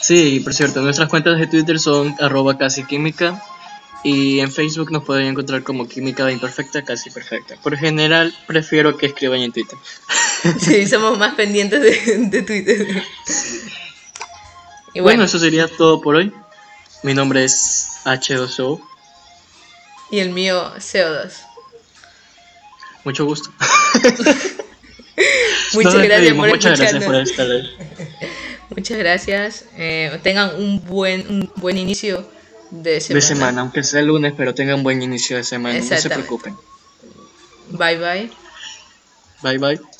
Sí, 0.00 0.40
por 0.40 0.54
cierto, 0.54 0.80
nuestras 0.80 1.08
cuentas 1.08 1.38
de 1.38 1.46
Twitter 1.46 1.78
son 1.78 2.14
arroba 2.20 2.56
casi 2.56 2.84
química 2.84 3.42
y 4.02 4.40
en 4.40 4.50
Facebook 4.50 4.90
nos 4.90 5.04
pueden 5.04 5.26
encontrar 5.26 5.62
como 5.62 5.86
química 5.86 6.30
imperfecta, 6.30 6.84
casi 6.84 7.10
perfecta. 7.10 7.56
Por 7.62 7.76
general, 7.76 8.34
prefiero 8.46 8.96
que 8.96 9.06
escriban 9.06 9.40
en 9.40 9.52
Twitter. 9.52 9.78
Sí, 10.58 10.86
somos 10.86 11.18
más 11.18 11.34
pendientes 11.34 11.82
de, 11.82 12.16
de 12.16 12.42
Twitter. 12.42 12.80
Y 14.94 15.00
Bueno, 15.00 15.02
bueno, 15.02 15.24
eso 15.24 15.38
sería 15.38 15.68
todo 15.68 16.00
por 16.00 16.16
hoy. 16.16 16.32
Mi 17.02 17.12
nombre 17.12 17.44
es 17.44 17.90
H2O. 18.06 18.80
y 20.10 20.20
el 20.20 20.30
mío, 20.30 20.72
CO2. 20.78 21.32
Mucho 23.04 23.26
gusto. 23.26 23.52
Muchas 25.74 26.02
gracias 26.02 26.34
por 26.34 26.48
Muchas 26.48 26.78
gracias 26.78 27.04
por 27.04 27.14
estar 27.16 27.50
ahí. 27.50 27.70
Muchas 28.70 28.98
gracias. 28.98 29.64
Eh, 29.76 30.18
tengan 30.22 30.54
un 30.56 30.82
buen, 30.86 31.28
un 31.28 31.52
buen 31.56 31.76
inicio 31.76 32.26
de 32.70 33.00
semana. 33.00 33.20
de 33.20 33.26
semana, 33.26 33.61
aunque 33.62 33.83
sea 33.83 34.02
lunes, 34.02 34.35
pero 34.37 34.54
tengan 34.54 34.83
buen 34.83 35.02
inicio 35.02 35.37
de 35.37 35.44
semana, 35.44 35.78
no 35.78 35.96
se 35.96 36.11
preocupen. 36.11 36.56
Bye 37.70 37.98
bye. 37.98 38.30
Bye 39.42 39.59
bye. 39.59 39.99